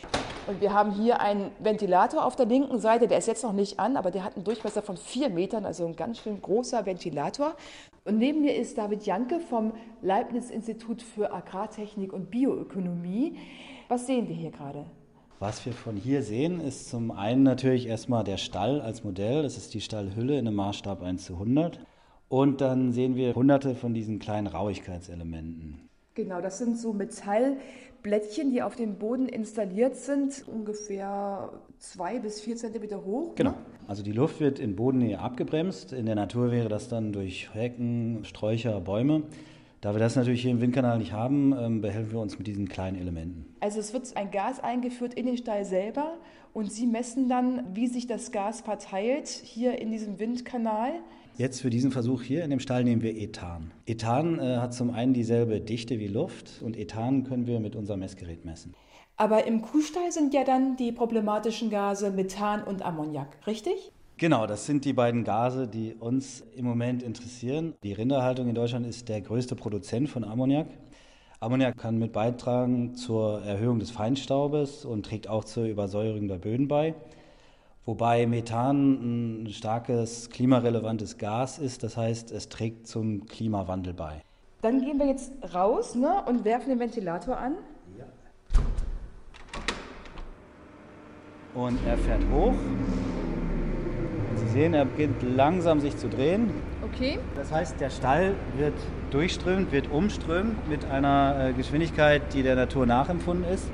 Und 0.48 0.62
wir 0.62 0.74
haben 0.74 0.92
hier 0.92 1.20
einen 1.20 1.52
Ventilator 1.60 2.26
auf 2.26 2.38
der 2.38 2.46
linken 2.46 2.80
Seite, 2.80 3.08
der 3.08 3.18
ist 3.18 3.28
jetzt 3.28 3.44
noch 3.44 3.54
nicht 3.54 3.78
an, 3.78 3.98
aber 3.98 4.10
der 4.10 4.24
hat 4.24 4.36
einen 4.36 4.46
Durchmesser 4.46 4.82
von 4.82 4.96
vier 4.96 5.30
Metern, 5.30 5.66
also 5.66 5.86
ein 5.86 5.96
ganz 5.96 6.20
schön 6.20 6.42
großer 6.42 6.86
Ventilator. 6.86 7.56
Und 8.06 8.18
neben 8.18 8.42
mir 8.42 8.56
ist 8.56 8.78
David 8.78 9.06
Janke 9.06 9.42
vom 9.42 9.74
Leibniz-Institut 10.02 11.02
für 11.02 11.34
Agrartechnik 11.34 12.14
und 12.14 12.32
Bioökonomie. 12.32 13.38
Was 13.90 14.08
sehen 14.08 14.30
wir 14.30 14.36
hier 14.36 14.52
gerade? 14.52 14.86
Was 15.40 15.66
wir 15.66 15.72
von 15.72 15.96
hier 15.96 16.22
sehen, 16.22 16.60
ist 16.60 16.90
zum 16.90 17.12
einen 17.12 17.44
natürlich 17.44 17.88
erstmal 17.88 18.26
der 18.26 18.36
Stall 18.36 18.82
als 18.82 19.06
Modell. 19.06 19.42
Das 19.42 19.56
ist 19.56 19.74
die 19.74 19.80
Stallhülle 19.80 20.38
in 20.38 20.46
einem 20.46 20.58
Maßstab 20.58 21.02
1 21.02 21.24
zu 21.24 21.34
100. 21.34 21.80
Und 22.28 22.60
dann 22.60 22.92
sehen 22.92 23.16
wir 23.16 23.34
hunderte 23.36 23.74
von 23.74 23.94
diesen 23.94 24.20
kleinen 24.20 24.48
Rauigkeitselementen. 24.48 25.90
Genau, 26.14 26.42
das 26.42 26.58
sind 26.58 26.78
so 26.78 26.92
Metallblättchen, 26.92 28.52
die 28.52 28.62
auf 28.62 28.76
dem 28.76 28.98
Boden 28.98 29.30
installiert 29.30 29.96
sind, 29.96 30.44
ungefähr 30.46 31.50
zwei 31.78 32.20
bis 32.20 32.42
vier 32.42 32.58
Zentimeter 32.58 33.06
hoch. 33.06 33.36
Genau. 33.36 33.52
Ne? 33.52 33.58
Also 33.88 34.04
die 34.04 34.12
Luft 34.12 34.42
wird 34.42 34.60
in 34.60 34.76
Bodennähe 34.76 35.20
abgebremst. 35.20 35.94
In 35.94 36.06
der 36.06 36.16
Natur 36.16 36.52
wäre 36.52 36.68
das 36.68 36.90
dann 36.90 37.14
durch 37.14 37.54
Hecken, 37.54 38.26
Sträucher, 38.26 38.82
Bäume. 38.82 39.24
Da 39.82 39.94
wir 39.94 40.00
das 40.00 40.18
natürlich 40.18 40.42
hier 40.42 40.52
im 40.52 40.60
Windkanal 40.60 40.98
nicht 40.98 41.14
haben, 41.14 41.56
ähm, 41.58 41.80
behelfen 41.80 42.12
wir 42.12 42.20
uns 42.20 42.38
mit 42.38 42.48
diesen 42.48 42.68
kleinen 42.68 43.00
Elementen. 43.00 43.46
Also 43.62 43.80
es 43.80 43.94
wird 43.94 44.18
ein 44.18 44.30
Gas 44.30 44.60
eingeführt 44.60 45.14
in 45.14 45.26
den 45.26 45.38
Stall 45.38 45.64
selber 45.64 46.18
und 46.54 46.70
Sie 46.70 46.86
messen 46.86 47.30
dann, 47.30 47.64
wie 47.74 47.88
sich 47.88 48.06
das 48.06 48.34
Gas 48.34 48.60
verteilt 48.60 49.30
hier 49.30 49.80
in 49.80 49.90
diesem 49.90 50.20
Windkanal. 50.20 50.92
Jetzt 51.38 51.62
für 51.62 51.70
diesen 51.70 51.92
Versuch 51.92 52.22
hier 52.22 52.44
in 52.44 52.50
dem 52.50 52.60
Stall 52.60 52.84
nehmen 52.84 53.02
wir 53.02 53.16
Ethan. 53.16 53.72
Ethan 53.86 54.40
äh, 54.40 54.58
hat 54.58 54.74
zum 54.74 54.90
einen 54.90 55.14
dieselbe 55.14 55.62
Dichte 55.62 55.98
wie 55.98 56.08
Luft 56.08 56.62
und 56.62 56.78
Ethan 56.78 57.24
können 57.24 57.48
wir 57.48 57.62
mit 57.62 57.78
unserem 57.78 58.02
Messgerät 58.02 58.44
messen. 58.44 58.74
Aber 59.16 59.48
im 59.48 59.62
Kuhstall 59.62 60.12
sind 60.12 60.34
ja 60.34 60.44
dann 60.44 60.76
die 60.76 60.92
problematischen 60.92 61.70
Gase 61.70 62.12
Methan 62.12 62.64
und 62.64 62.82
Ammoniak, 62.82 63.48
richtig? 63.48 63.94
Genau, 64.20 64.46
das 64.48 64.66
sind 64.66 64.84
die 64.84 64.92
beiden 64.92 65.24
Gase, 65.24 65.66
die 65.66 65.96
uns 65.96 66.44
im 66.54 66.66
Moment 66.66 67.04
interessieren. 67.04 67.76
Die 67.84 67.94
Rinderhaltung 67.94 68.50
in 68.50 68.54
Deutschland 68.54 68.86
ist 68.86 69.08
der 69.08 69.22
größte 69.22 69.56
Produzent 69.56 70.10
von 70.10 70.26
Ammoniak. 70.26 70.68
Ammoniak 71.40 71.78
kann 71.78 71.98
mit 71.98 72.12
beitragen 72.12 72.96
zur 72.96 73.42
Erhöhung 73.44 73.80
des 73.80 73.92
Feinstaubes 73.92 74.84
und 74.84 75.06
trägt 75.06 75.30
auch 75.30 75.46
zur 75.46 75.64
Übersäuerung 75.64 76.28
der 76.28 76.36
Böden 76.36 76.68
bei. 76.68 76.96
Wobei 77.86 78.28
Methan 78.28 79.44
ein 79.44 79.54
starkes 79.54 80.30
klimarelevantes 80.30 81.18
Gas 81.18 81.58
ist, 81.58 81.84
das 81.84 81.96
heißt, 81.96 82.34
es 82.34 82.50
trägt 82.50 82.88
zum 82.88 83.26
Klimawandel 83.26 83.94
bei. 83.94 84.22
Dann 84.62 84.82
gehen 84.82 85.00
wir 85.00 85.08
jetzt 85.08 85.32
raus 85.54 85.96
ne, 85.96 86.26
und 86.28 86.44
werfen 86.44 86.68
den 86.68 86.80
Ventilator 86.80 87.38
an. 87.38 87.56
Ja. 87.98 88.04
Und 91.56 91.80
er 91.88 91.98
fährt 91.98 92.30
hoch. 92.34 92.54
Sie 94.50 94.62
sehen, 94.62 94.74
er 94.74 94.86
beginnt 94.86 95.22
langsam 95.22 95.80
sich 95.80 95.96
zu 95.96 96.10
drehen. 96.10 96.50
Okay. 96.82 97.20
Das 97.36 97.52
heißt, 97.52 97.80
der 97.80 97.92
Stall 97.92 98.34
wird 98.58 98.74
durchströmt, 99.12 99.72
wird 99.72 99.92
umströmt 99.92 100.68
mit 100.68 100.86
einer 100.86 101.50
äh, 101.50 101.54
Geschwindigkeit, 101.54 102.34
die 102.34 102.42
der 102.42 102.56
Natur 102.56 102.88
nachempfunden 102.88 103.46
ist. 103.52 103.70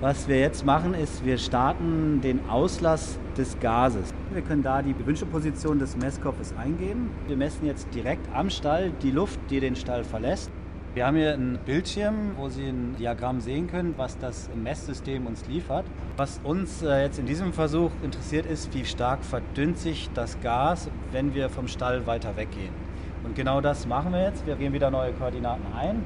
Was 0.00 0.28
wir 0.28 0.38
jetzt 0.38 0.64
machen, 0.64 0.94
ist, 0.94 1.24
wir 1.24 1.36
starten 1.36 2.20
den 2.22 2.48
Auslass 2.48 3.18
des 3.36 3.58
Gases. 3.58 4.14
Wir 4.32 4.42
können 4.42 4.62
da 4.62 4.82
die 4.82 4.94
gewünschte 4.94 5.26
Position 5.26 5.80
des 5.80 5.96
Messkopfes 5.96 6.54
eingeben. 6.56 7.10
Wir 7.26 7.36
messen 7.36 7.66
jetzt 7.66 7.92
direkt 7.92 8.26
am 8.32 8.50
Stall 8.50 8.92
die 9.02 9.10
Luft, 9.10 9.40
die 9.50 9.58
den 9.58 9.74
Stall 9.74 10.04
verlässt. 10.04 10.50
Wir 10.92 11.06
haben 11.06 11.16
hier 11.16 11.34
einen 11.34 11.56
Bildschirm, 11.64 12.32
wo 12.36 12.48
Sie 12.48 12.66
ein 12.66 12.96
Diagramm 12.98 13.40
sehen 13.40 13.68
können, 13.68 13.94
was 13.96 14.18
das 14.18 14.50
Messsystem 14.56 15.24
uns 15.24 15.46
liefert. 15.46 15.84
Was 16.16 16.40
uns 16.42 16.82
äh, 16.82 17.02
jetzt 17.04 17.20
in 17.20 17.26
diesem 17.26 17.52
Versuch 17.52 17.92
interessiert 18.02 18.44
ist, 18.44 18.74
wie 18.74 18.84
stark 18.84 19.24
verdünnt 19.24 19.78
sich 19.78 20.10
das 20.14 20.40
Gas, 20.40 20.90
wenn 21.12 21.32
wir 21.32 21.48
vom 21.48 21.68
Stall 21.68 22.08
weiter 22.08 22.36
weggehen. 22.36 22.74
Und 23.22 23.36
genau 23.36 23.60
das 23.60 23.86
machen 23.86 24.12
wir 24.12 24.24
jetzt. 24.24 24.44
Wir 24.48 24.56
gehen 24.56 24.72
wieder 24.72 24.90
neue 24.90 25.12
Koordinaten 25.12 25.62
ein. 25.78 26.02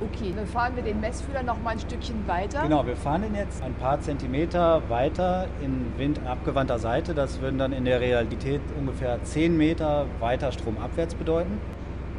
Okay, 0.00 0.32
dann 0.34 0.46
fahren 0.46 0.74
wir 0.76 0.82
den 0.82 0.98
Messfühler 0.98 1.42
noch 1.42 1.60
mal 1.60 1.72
ein 1.72 1.78
Stückchen 1.78 2.26
weiter. 2.26 2.62
Genau, 2.62 2.86
wir 2.86 2.96
fahren 2.96 3.20
den 3.20 3.34
jetzt 3.34 3.62
ein 3.62 3.74
paar 3.74 4.00
Zentimeter 4.00 4.80
weiter 4.88 5.46
in 5.62 5.92
windabgewandter 5.98 6.78
Seite. 6.78 7.12
Das 7.12 7.42
würden 7.42 7.58
dann 7.58 7.74
in 7.74 7.84
der 7.84 8.00
Realität 8.00 8.62
ungefähr 8.78 9.22
10 9.22 9.58
Meter 9.58 10.06
weiter 10.20 10.52
stromabwärts 10.52 11.14
bedeuten 11.14 11.60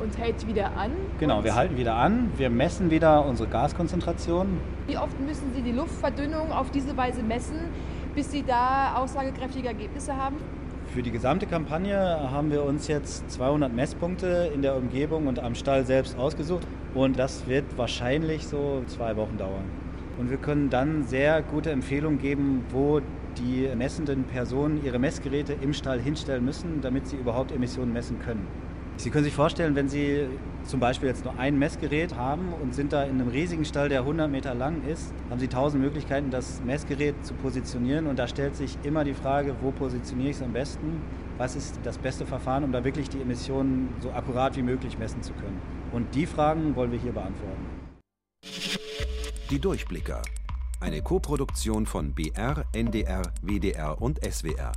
und 0.01 0.17
hält 0.17 0.47
wieder 0.47 0.75
an. 0.75 0.91
Genau, 1.19 1.43
wir 1.43 1.55
halten 1.55 1.77
wieder 1.77 1.95
an, 1.95 2.31
wir 2.37 2.49
messen 2.49 2.89
wieder 2.89 3.25
unsere 3.25 3.49
Gaskonzentration. 3.49 4.59
Wie 4.87 4.97
oft 4.97 5.19
müssen 5.19 5.53
Sie 5.53 5.61
die 5.61 5.71
Luftverdünnung 5.71 6.51
auf 6.51 6.71
diese 6.71 6.95
Weise 6.97 7.21
messen, 7.23 7.57
bis 8.15 8.31
Sie 8.31 8.43
da 8.43 8.95
aussagekräftige 8.95 9.67
Ergebnisse 9.67 10.15
haben? 10.15 10.37
Für 10.87 11.01
die 11.01 11.11
gesamte 11.11 11.45
Kampagne 11.45 11.95
haben 12.31 12.51
wir 12.51 12.63
uns 12.63 12.87
jetzt 12.87 13.31
200 13.31 13.73
Messpunkte 13.73 14.51
in 14.53 14.61
der 14.61 14.75
Umgebung 14.75 15.27
und 15.27 15.39
am 15.39 15.55
Stall 15.55 15.85
selbst 15.85 16.17
ausgesucht 16.17 16.67
und 16.93 17.17
das 17.17 17.47
wird 17.47 17.63
wahrscheinlich 17.77 18.45
so 18.45 18.83
zwei 18.87 19.15
Wochen 19.15 19.37
dauern. 19.37 19.63
Und 20.17 20.29
wir 20.29 20.37
können 20.37 20.69
dann 20.69 21.05
sehr 21.05 21.41
gute 21.41 21.71
Empfehlungen 21.71 22.19
geben, 22.19 22.65
wo 22.71 22.99
die 23.37 23.69
messenden 23.75 24.25
Personen 24.25 24.83
ihre 24.83 24.99
Messgeräte 24.99 25.53
im 25.61 25.73
Stall 25.73 26.01
hinstellen 26.01 26.43
müssen, 26.43 26.81
damit 26.81 27.07
sie 27.07 27.15
überhaupt 27.15 27.53
Emissionen 27.53 27.93
messen 27.93 28.19
können. 28.19 28.45
Sie 29.01 29.09
können 29.09 29.23
sich 29.23 29.33
vorstellen, 29.33 29.73
wenn 29.73 29.89
Sie 29.89 30.27
zum 30.63 30.79
Beispiel 30.79 31.09
jetzt 31.09 31.25
nur 31.25 31.35
ein 31.39 31.57
Messgerät 31.57 32.15
haben 32.15 32.53
und 32.61 32.75
sind 32.75 32.93
da 32.93 33.01
in 33.01 33.19
einem 33.19 33.29
riesigen 33.29 33.65
Stall, 33.65 33.89
der 33.89 34.01
100 34.01 34.29
Meter 34.29 34.53
lang 34.53 34.83
ist, 34.87 35.11
haben 35.31 35.39
Sie 35.39 35.47
tausend 35.47 35.81
Möglichkeiten, 35.81 36.29
das 36.29 36.61
Messgerät 36.63 37.15
zu 37.25 37.33
positionieren. 37.33 38.05
Und 38.05 38.19
da 38.19 38.27
stellt 38.27 38.55
sich 38.55 38.77
immer 38.83 39.03
die 39.03 39.15
Frage, 39.15 39.55
wo 39.61 39.71
positioniere 39.71 40.29
ich 40.29 40.35
es 40.35 40.43
am 40.43 40.53
besten? 40.53 41.01
Was 41.39 41.55
ist 41.55 41.79
das 41.83 41.97
beste 41.97 42.27
Verfahren, 42.27 42.63
um 42.63 42.71
da 42.71 42.83
wirklich 42.83 43.09
die 43.09 43.19
Emissionen 43.19 43.89
so 44.01 44.11
akkurat 44.11 44.55
wie 44.55 44.61
möglich 44.61 44.99
messen 44.99 45.23
zu 45.23 45.33
können? 45.33 45.59
Und 45.91 46.13
die 46.13 46.27
Fragen 46.27 46.75
wollen 46.75 46.91
wir 46.91 46.99
hier 46.99 47.13
beantworten. 47.13 47.65
Die 49.49 49.59
Durchblicker. 49.59 50.21
Eine 50.79 51.01
Koproduktion 51.01 51.87
von 51.87 52.13
BR, 52.13 52.65
NDR, 52.71 53.23
WDR 53.41 53.99
und 53.99 54.19
SWR. 54.23 54.73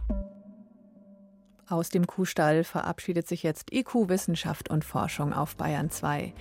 Aus 1.69 1.89
dem 1.89 2.07
Kuhstall 2.07 2.63
verabschiedet 2.63 3.27
sich 3.27 3.43
jetzt 3.43 3.73
IQ 3.73 4.09
Wissenschaft 4.09 4.69
und 4.69 4.85
Forschung 4.85 5.33
auf 5.33 5.57
Bayern 5.57 5.91
2. 5.91 6.35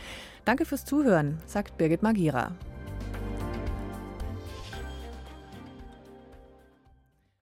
Danke 0.44 0.66
fürs 0.66 0.84
Zuhören, 0.84 1.38
sagt 1.46 1.78
Birgit 1.78 2.04
Magira. 2.04 2.52